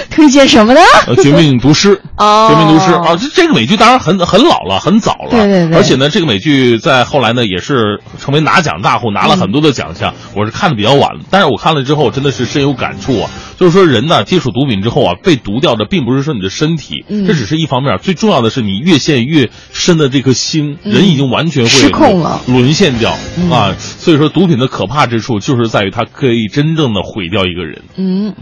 [0.09, 0.81] 推荐什么呢？
[1.07, 10.13] 呃， 绝命毒师，哦绝命毒师啊，这这个美剧当然很很老了，很早了，对对对而且呢，这个美剧在后来呢也是成为拿奖大户，拿了很多的奖项。
[10.35, 13.29] 我是看的比较晚，但是我看了之后真的是深有感触啊。
[13.61, 17.27] 就是说人呢接触毒品之后啊，被毒掉的并不是说你的身体，嗯。
[17.27, 20.91] 这只是一方面，最重要的是你越陷越深的这颗心，嗯。
[20.91, 22.41] 人已经完全会失控了。
[22.47, 23.51] 沦陷掉、嗯。
[23.51, 23.75] 啊。
[23.77, 27.83] 所以说毒品的可怕之处就是在于它可以真正的毁掉一个人。
[27.97, 28.33] 嗯，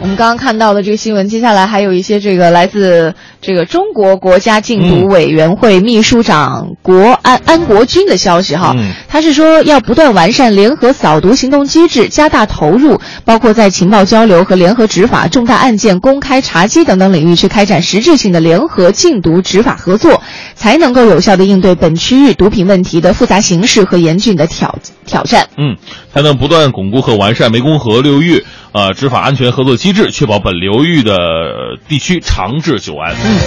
[0.00, 8.92] 我们刚刚看到的这个新闻，接下来还有一些这个来自这个中国国家禁毒委员会秘书长国安安国军的消息哈，嗯。
[9.08, 20.22] 他是说要不断完善联合扫毒行动机制，加大投入，包括在情报交流和联合执法、重大案件公开查缉等等领域去开展实质性的联合禁毒执法合作，
[20.54, 25.48] 才能够有效的应对本区域毒品问题的复杂形势和严峻的挑挑战。
[25.56, 25.76] 嗯，
[26.12, 33.14] 才能不断巩固和完善湄公河流域呃执法安全合作机制，确保本流域的呃地区长治久安。
[33.24, 33.38] 嗯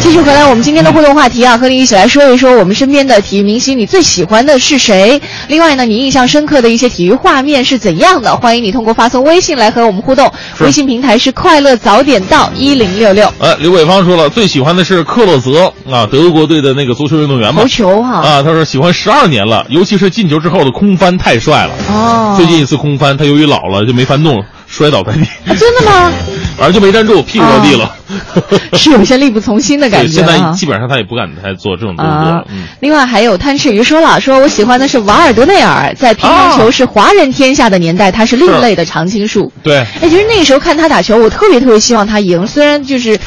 [0.00, 5.18] 继续回来，我们今天的互动话题啊，和你一起来说一说我们身边的体育明星，你最喜欢的是谁？
[5.48, 8.36] 另外呢，你印象深刻的一些体育画面是怎样的？
[8.36, 10.30] 欢迎你通过发送微信来和我们互动，
[10.60, 13.32] 微信平台是快乐早点到一零六六。
[13.38, 17.68] 呃，刘伟芳说了，最喜欢的是克洛泽啊，德国队的那个足球运动员嘛足。
[17.68, 21.72] 球哈、啊，他说喜欢十二年了，尤其是进球之后的空翻太帅了。
[21.88, 24.44] 哦，最近一次空翻，他由于老了就没翻动，
[24.76, 26.12] 摔倒在地，啊 真的吗？
[26.58, 27.94] 反正就没站住，屁股着地了。
[28.74, 32.46] 是有些力不从心的感觉，现在基本上他也不敢再做这种动作啊了。
[32.50, 39.50] 嗯，另外还有贪吃鱼说了，说我喜欢的是瓦尔德内尔，在乒乓球是华人天下的年代，他是另类的常青树。
[39.62, 42.46] 对，哎，其实那个时候看他打球，我特别特别希望他赢。
[42.46, 43.18] 虽然就是，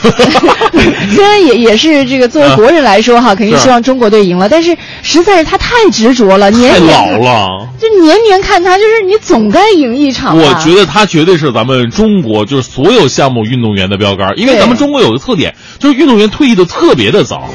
[1.14, 7.68] 虽然也也是这个作为国人来说哈，肯定希望中国队赢了，但是实在是他太执着了，年太年老了。
[7.80, 10.44] 就年年看他，就是你总该赢一场吧。
[10.44, 17.50] 我觉得他绝对是咱们中国就是所有项目运动员的标杆，因为咱们中国有个特点，就是运动员退役的特别的早。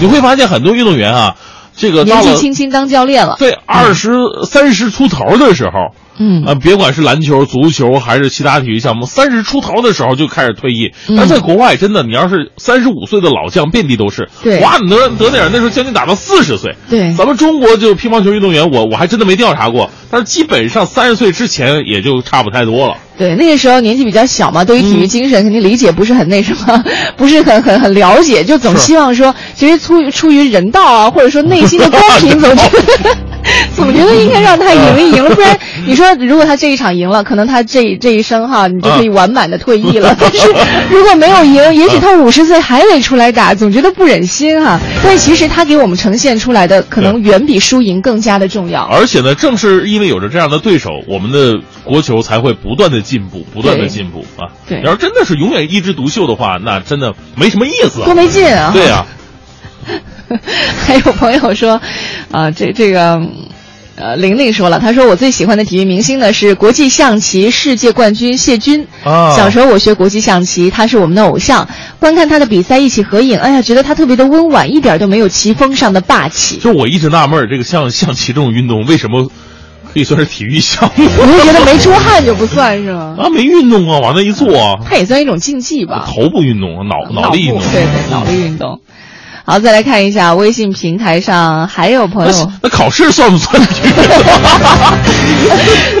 [0.00, 1.36] 你会发现很多运动员啊，
[1.76, 3.36] 这个年纪轻轻当教练了。
[3.38, 4.12] 对二十
[4.44, 10.92] 三十出头的时候，嗯啊，别管是篮球、足球还是其他体育项目，三十出头的时候就开始退役。
[11.08, 14.28] 嗯但在国外，真的，你要是三十五岁的老将，遍地都是。
[14.42, 16.74] 对哇，你德德内尔那时候将近打到四十岁。
[16.90, 22.96] 对咱们中国就乒乓球运动员，我我还真的没调查过，但是基本上三十岁之前也就差不太多了。
[23.16, 26.84] 对，那个时候年纪比较小嘛，对于体育精神肯定理解不是很那什么，
[27.16, 33.16] 不是很很很了解，就总希望说，其实出于出于人道啊，或者说内心的公平， 总觉得
[33.76, 40.14] 总觉得应该让他赢一赢， 不然你说如果他这一场赢了，可能他这这一生哈，你就可以完满的退役了。
[40.18, 40.46] 但是
[40.90, 44.80] 如果没有赢，也许他五十岁还得出来打，总觉得不忍心哈。
[45.02, 48.84] 但其实他给我们呈现出来的，可能远比输赢更加的重要。
[48.84, 54.48] 而且呢，正是因为有着这样的对手，我们的国球才会不断的进步，不断的进步啊。
[54.66, 58.04] 对要是真的是永远一枝独秀的话，那真的没什么意思啊。
[58.06, 58.70] 多没劲啊！
[58.72, 59.04] 对呀、
[60.86, 61.80] 还有朋友说，
[62.30, 63.20] 啊、这这个，
[63.96, 68.86] 呃，玲玲说了，她说我最喜欢的体育明星呢是国际象棋世界冠军谢军。
[69.04, 71.68] 啊小时候我学国际象棋，他是我们的偶像。
[72.00, 76.56] 观看他的比赛，一起合影，哎呀，觉得他特别的温婉，一点都没有棋风上的霸气。
[76.58, 79.28] 就我一直纳闷，这个象象棋这种运动为什么
[79.92, 81.04] 可以算是体育项目？
[81.04, 83.16] 你会觉得没出汗就不算是吗？
[83.18, 86.04] 啊，没运动啊，往那一坐啊，它也算一种竞技吧。
[86.06, 88.80] 头部运动，脑脑力运动，对对，脑力运动。
[89.46, 92.50] 好，再来看一下微信平台上还有朋友。
[92.62, 93.88] 那考试算不算体育？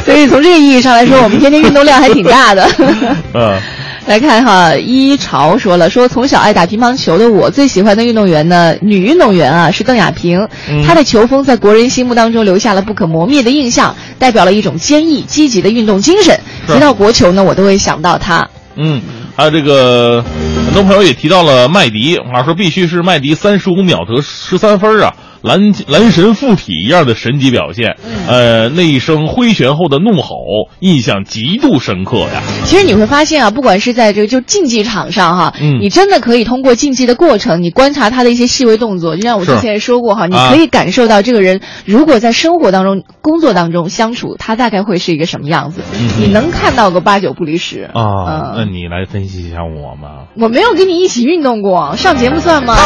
[0.04, 2.66] 所以从这个意义上来说，我们天天运动量还挺大的。
[3.34, 3.60] 嗯，
[4.08, 16.40] 来看哈，一潮说了，说从小爱打乒乓球的我，最喜欢的运动员呢，女运动员啊是邓亚萍，嗯她的球风在国人心目当中留下了不可磨灭的印象，代表了一种坚毅积极的运动精神。
[16.66, 18.48] 提到国球呢，我都会想到她。
[18.76, 19.02] 嗯，
[19.36, 20.22] 还有这个，
[20.66, 25.12] 很多朋友也提到了麦迪，啊，说必须是麦迪三十五秒得十三分啊，
[25.44, 27.96] 蓝蓝神附体一样的神级表现。
[28.26, 30.34] 呃，那一声挥拳后的怒吼，
[30.80, 32.42] 印象极度深刻呀。
[32.64, 52.76] 其实你会发现啊，不管是在这个就竞技场上哈，嗯你真的可以通过竞技的过程，你观察他的一些细微动作，就像我之前也说过哈，你啊可以感受到这个人如果在生活当中、工作当中相处，他大概会是一个什么样子，嗯你能看到个八九不离十啊，那嗯，你来分析一下我吗，我没有跟你一起运动过，上节目算吗？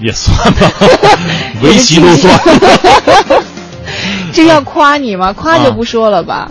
[0.00, 0.70] 也算吧，
[1.62, 2.40] 围棋都算。
[4.32, 5.32] 这要夸你吗？
[5.32, 6.50] 夸就不说了吧。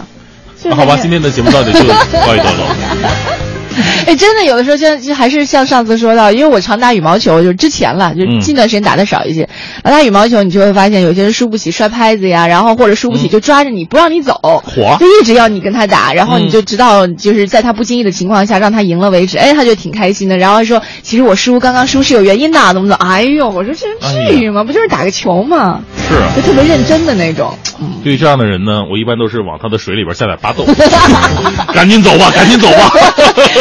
[0.62, 1.86] 就是好吧，今天的节目到这里就
[2.26, 2.66] 告一段落。
[4.08, 9.48] 哎，真的有的时候像就还是像上次说到，因为我常打羽毛球，就是之前了，就嗯近段时间打的少一些。
[9.84, 14.34] 然后打羽毛球，你就会发现有些人输不起摔拍子呀，然后或者输不起就抓着你不让你走，
[14.66, 20.38] 火就一直要你跟他打，然后你嗯就直到就是在他不经意的情况下让他赢了为止，哎，他就挺开心的。
[20.38, 22.96] 然后说，其实我输刚刚输是有原因的，怎么怎么？
[23.00, 24.64] 哎呦，我说这人至于吗？
[24.64, 25.82] 不就是打个球吗？
[26.08, 27.58] 是啊，就特别认真的那种。
[28.04, 30.66] 对于这样的人呢，我一般都是往他的水里边下点巴豆，
[31.74, 32.92] 赶紧走吧，赶紧走吧。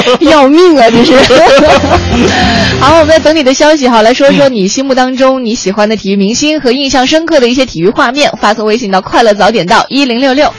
[0.21, 0.89] 要命啊！
[0.91, 1.13] 这是。
[2.81, 10.53] 好，我们在等你的消息哈，来说说你心目当中你喜欢的体育明星和印象深刻的一些体育画面，发送微信到“快乐早点到一零六六”。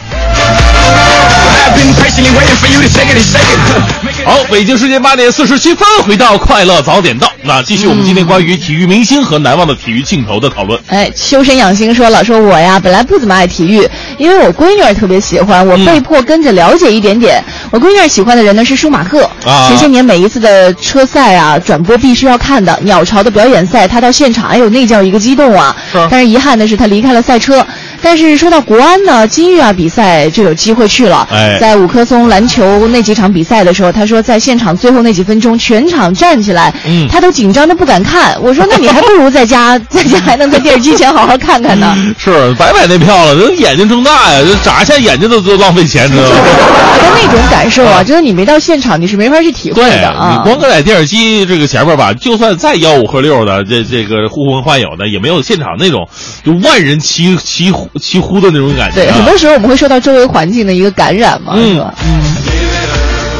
[4.25, 7.29] 好，北京时间八点四十七分，回到快乐早点到。
[7.41, 10.79] 那继续我们今天关于体育明星和难忘的体育镜头的讨论。
[10.87, 13.85] 哎，修身养性说了，说我呀本来不怎么爱体育，
[14.17, 17.43] 因为我闺女儿特别喜欢，我被迫跟着了解一点点。
[17.71, 25.75] 我闺女儿喜欢的人呢是舒马赫，啊前些年每一次的车赛啊转播必须要看的，鸟巢的表演赛，她到现场，哎呦那叫一个激动啊！
[25.91, 27.65] 是但是遗憾的是她离开了赛车。
[28.03, 31.25] 但是说到国安呢，今日啊比赛就有机会去了。
[31.31, 38.35] 哎在五棵松篮球那几场比赛的时候，他说在现场最后那几分钟，全场站起来，嗯他都紧张的不敢看。
[38.41, 41.95] 我说那你还不如在家， 在家还能在电视机前好好看看呢。
[42.19, 46.29] 是白买那票了，这眼睛睁大呀，这眨一下眼睛都都浪费钱，知道吗？
[47.01, 50.35] 但那种感受啊，真的你没到现场，你是没法去体会的啊。
[50.37, 56.07] 你光搁在电视机这个前面吧，就算再吆五喝六的，这这个呼朋唤友的，也没有现场那种
[56.45, 59.15] 就万人齐齐呼齐呼的那种感觉、对，啊。
[59.15, 61.73] 很多时候我们会受到周围环境的一个感染嘛，嗯。
[61.73, 61.93] 是吧？
[62.05, 62.21] 嗯。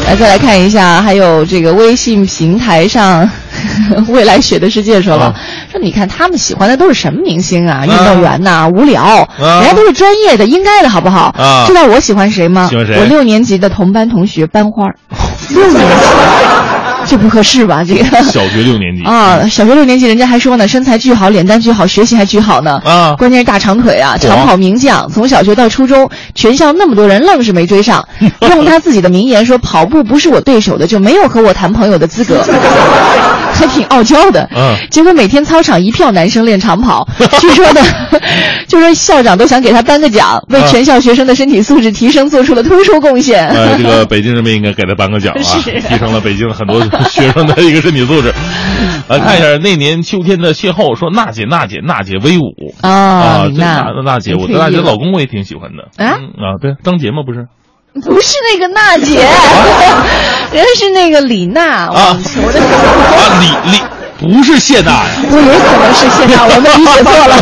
[0.05, 3.27] 来，再来看一下，还有这个微信平台上，
[4.09, 5.35] 未来雪的世界说了，啊。
[5.71, 7.85] 说你看他们喜欢的都是什么明星啊？
[7.85, 11.33] 运动员呐、无聊，人家都是专业的，应该的好不好？
[11.37, 11.63] 啊。
[11.67, 12.67] 知道我喜欢谁吗？
[12.69, 12.97] 喜欢谁？
[12.99, 14.85] 我六年级的同班同学班花，
[15.49, 15.85] 六年级，
[17.13, 17.83] 这不合适吧？
[17.87, 22.81] 这个小学六年级啊，小学六年级人家还说呢，身材巨好，脸蛋巨好，学习还巨好呢。
[22.83, 28.03] 啊关键是大长腿啊，长跑名将，从小学到初中，全校那么多人愣是没追上。
[28.49, 32.43] 用他自己的名言说：“跑步不是我对手的，就没有和我谈朋友的资格。
[33.53, 34.49] ”还挺傲娇的。
[34.55, 37.07] 嗯结果每天操场一票男生练长跑，
[37.39, 37.81] 据说呢，
[38.67, 43.47] 就说校长都想给他颁个奖，为啊全校学生的身体素质提升做出了突出贡献。
[43.49, 45.39] 呃，这个北京人民应该给他颁个奖啊，
[45.87, 46.79] 提升了北京很多
[47.09, 48.33] 学生的一个身体素质。
[49.07, 57.23] 来看一下那年秋天的邂逅，说娜姐娜姐娜姐威武啊啊，娜娜娜姐，我的娜姐老公我也挺喜欢的啊嗯啊，对，张杰吗？
[57.25, 57.47] 不是
[58.05, 59.19] 不是那个娜姐，
[60.51, 62.59] 人家是那个李娜，啊，我的。
[62.63, 63.77] 啊，李李
[64.19, 67.35] 不是谢娜呀，我有可能是谢娜，我们理解错了。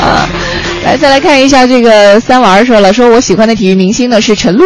[0.00, 0.28] 啊，
[0.84, 4.64] 来，再来看一下这个三娃儿说了，说我喜欢的体育明星呢是陈露。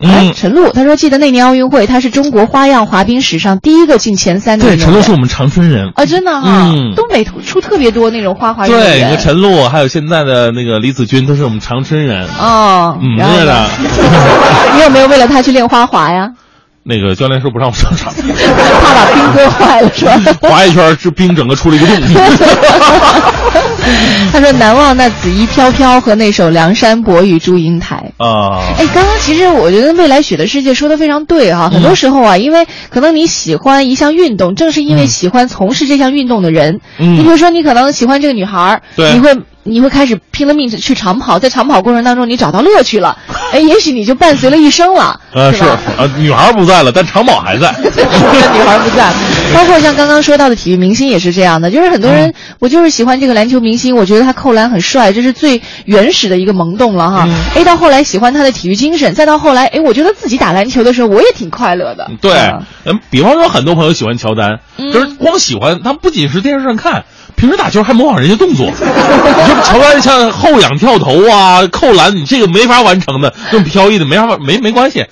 [0.00, 5.92] 哎嗯，陈露，他说记得那年奥运会，他是中国花样滑冰史上第一个进前三的对，陈露是我们长春人。
[5.94, 9.12] 啊，真的哈，嗯东北出特别多那种花滑运动对，员。
[9.12, 12.26] 你看陈露，还有现在的那个李子君，都是我们长春人。
[12.38, 14.08] 哦，嗯，然后呢是的。
[14.76, 16.30] 你有没有为了他去练花滑呀？
[16.82, 18.12] 那个教练说不让我上场，
[18.82, 20.20] 怕把冰割坏了是吧？
[20.42, 21.96] 滑一圈，这冰整个出了一个洞。
[24.32, 28.12] 他说难忘那紫衣飘飘和那首梁山伯与祝英台。
[28.16, 37.18] 啊，哎，刚刚其实我觉得未来雪的世界说的非常对哈、很多时候啊，因为可能你喜欢一项运动，正是因为喜欢从事这项运动的人，嗯。
[37.18, 39.12] 你比如说你可能喜欢这个女孩儿，对。
[39.12, 43.18] 你会你会开始拼了命去长跑，在长跑过程当中你找到乐趣了，
[43.52, 45.78] 哎，也许你就伴随了一生了， 呃，是吧？
[45.98, 47.74] 啊，女孩不在了，但长跑还在。
[47.82, 49.12] 女孩不在，
[49.54, 57.24] 包括像刚刚说到的体育明星也是这样的，就是很多人，嗯我就是喜欢这个篮球明星，我觉得他扣篮很帅，这是最原始的一个萌动了哈。
[57.26, 62.10] 嗯哎、到后来喜欢他的体育精神，再到后来，哎，我觉得自己打篮球的时候，我也挺快乐的。
[62.20, 67.04] 对啊，嗯，比方说很多朋友喜欢乔丹，嗯就是光喜欢他，不仅是电视上看，
[67.36, 68.66] 平时打球还模仿人家动作。
[68.66, 75.04] 你说乔丹像后仰跳投啊、扣篮，你这个没法完成的，这种飘逸的没法没没关系。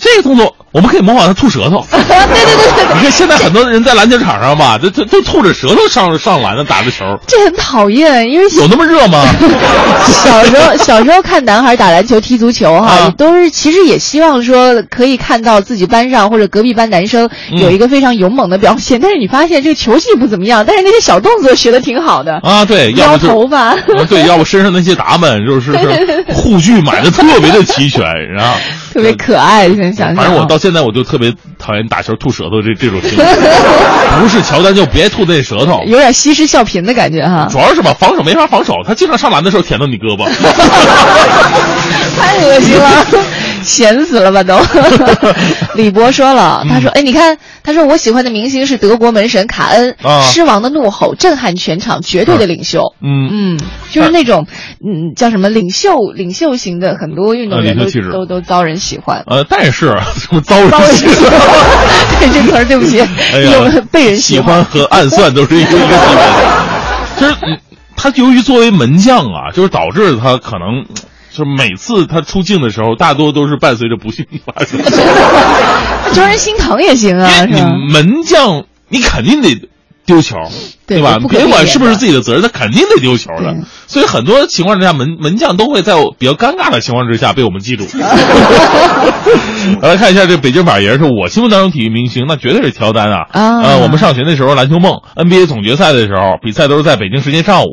[0.00, 1.84] 这个动作我们可以模仿他吐舌头。
[1.90, 9.22] 对对对对，你看现在很多人在篮球场上吧，这这都吐着舌头上上篮的打着球，这很讨厌，因为有那么热吗？
[10.06, 22.38] 小时候小时候看男孩打篮球、踢足球哈，啊都是其实也希望说可以看到自己班上或者隔壁班男生嗯有一个非常勇猛的表现，但是你发现这个球技不怎么样，但是那些小动作学的挺好的。
[22.42, 28.56] 啊，对，要撩不头发，嗯对，要不身上那些打扮就是 是护具买的特别的齐全，然后
[28.92, 30.14] 特别可爱，现在想想啊。
[30.16, 33.24] 反正我到现在我就特别讨厌打球吐舌头这这种行为，
[34.20, 35.82] 不是乔丹就别吐那舌头。
[35.88, 40.28] 有点西施笑贫的感觉哈，主要是吧，防守没法防守，他经常上篮的时候舔到你胳膊。
[42.18, 43.06] 太恶心了，
[43.64, 44.58] 咸死了吧都。
[45.74, 52.94] 李博说了，他说：“哎，你看，他说我喜欢的明星是德国门神卡恩，啊狮王的怒吼震撼全场，绝对的领袖。
[53.02, 54.46] 嗯嗯，就是那种
[54.84, 59.22] 嗯叫什么领袖领袖型的，很多运动员都都都遭人喜欢。
[59.26, 59.86] 呃，但是
[60.18, 61.40] 什么遭人喜喜欢，
[62.20, 66.60] 对这词儿对不起，有被人喜欢和暗算都是一个一个级别的。
[67.18, 67.58] 就是嗯
[68.02, 70.86] 他由于作为门将啊，就是导致他可能。
[71.32, 74.80] 就是每次他出镜的时候，大多都是伴随着不幸发生。
[76.12, 77.60] 招人心疼也行啊，你？
[77.92, 79.68] 门将，你肯定得
[80.04, 80.36] 丢球，
[80.88, 81.18] 对吧？
[81.28, 83.54] 别管是不是自己的责任，他肯定得丢球的。
[83.86, 87.84] 所以很多情况之下，门门将都会在比较尴尬的情况之下被我们记住。
[89.82, 93.26] 来看一下这北京马爷是我心目当中体育明星，那绝对是乔丹啊！
[93.30, 97.68] 啊呃，我们上学那时候篮球梦 NBA 总决赛的时候，比赛都是在北京时间上午，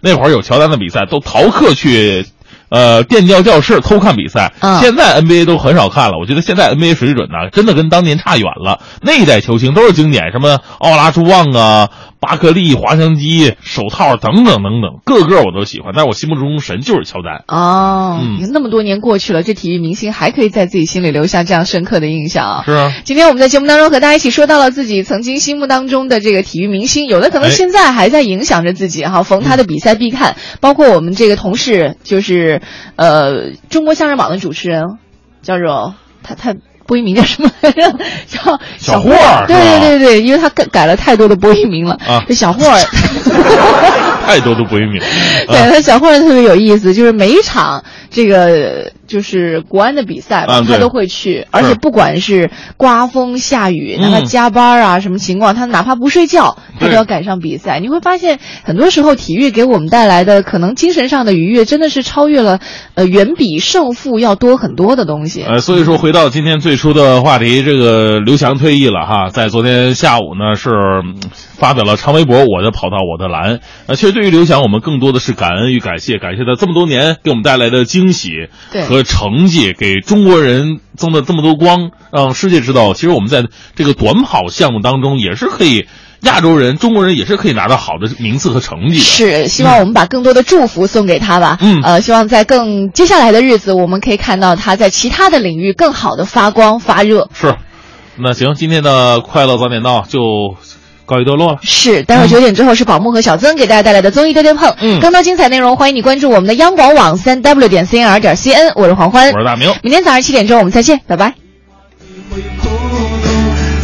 [0.00, 2.24] 那会儿有乔丹的比赛，都逃课去。
[2.72, 6.16] 呃，电教教室偷看比赛，嗯现在 NBA 都很少看了。
[6.18, 8.80] 我觉得现在 NBA 水准呢，真的跟当年差远了。
[9.02, 11.90] 那一代球星都是经典，什么奥拉朱旺啊、
[12.22, 15.92] 巴克利、滑翔机、手套等等等等，个个我都喜欢。
[15.92, 17.42] 但是我心目中神就是乔丹。
[17.48, 22.62] 哦，嗯那么多年过去了，这体育明星还可以在自己心里留下这样深刻的印象啊！
[22.64, 30.36] 是啊，今天我们在节目当中和大家一起说到了自己曾经心目当中的这个体育明星，有的可能哎现在还在影响着自己哈，逢他的比赛必看。
[30.60, 32.62] 包括我们这个同事，就是
[32.94, 34.98] 呃中国相声榜的主持人，
[35.42, 36.54] 叫做他他
[36.92, 37.90] 播音名叫什么来着？
[38.28, 42.78] 叫小霍霍儿对对对对，因为他改改了太多的播音名了啊这小霍儿。
[44.26, 45.00] 太多的播音名。
[45.48, 47.82] 对，他小霍尔特别有意思，就是每一场
[48.12, 57.80] 这个就是国安的比赛吧，啊他都会去，而且不管是刮风下雨，哪怕嗯加班啊什么情况，他哪怕不睡觉，他都要赶上比赛。
[57.80, 62.60] 你会发现，很多时候体育给我们带来的可能精神上的愉悦，真的是超越了
[62.94, 65.42] 呃远比胜负要多很多的东西。
[65.42, 71.16] 呃，所以说回到今天最初的话题，这个刘翔退役了哈，在昨天下午呢是嗯
[71.56, 73.60] 发表了长微博，我的跑道我的蓝。
[73.86, 83.44] 呃，其实对于刘翔，我们更多的是感恩与感谢，感谢他这么多年给我们带来的惊喜对和成绩，给中国人增了这么多光，让世界知道，其实我们在
[83.76, 85.86] 这个短跑项目当中也是可以，
[86.22, 89.04] 亚洲人、中国人也是可以拿到好的名次和成绩的。
[89.04, 91.58] 是，希望我们把更多的祝福送给他吧。
[91.60, 97.28] 嗯呃，希望在更接下来的日子，我们可以看到他在其他的领域更好的发光发热。
[97.32, 97.56] 是，
[98.18, 100.20] 那行，今天的快乐早点到就
[101.06, 101.58] 告一段落了。
[101.62, 104.74] 是，待会儿九点之后是宝木和小曾给大家带来的综艺对对碰。
[104.80, 108.72] 嗯更多精彩内容，欢迎你关注我们的央广网三 w 点 cnr 点 cn。
[108.74, 109.72] 我是黄欢，我是大明。
[109.82, 111.34] 明天早上七点钟我们再见，拜拜。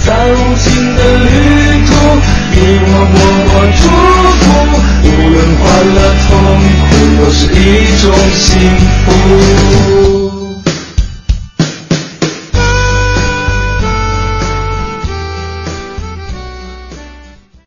[0.05, 1.29] 在无尽的旅
[1.87, 1.91] 途，
[2.55, 3.83] 你我默默祝
[4.39, 4.45] 福，
[5.05, 6.29] 无论欢乐痛
[6.89, 7.57] 苦，都是一
[8.01, 8.47] 种幸
[9.05, 10.28] 福。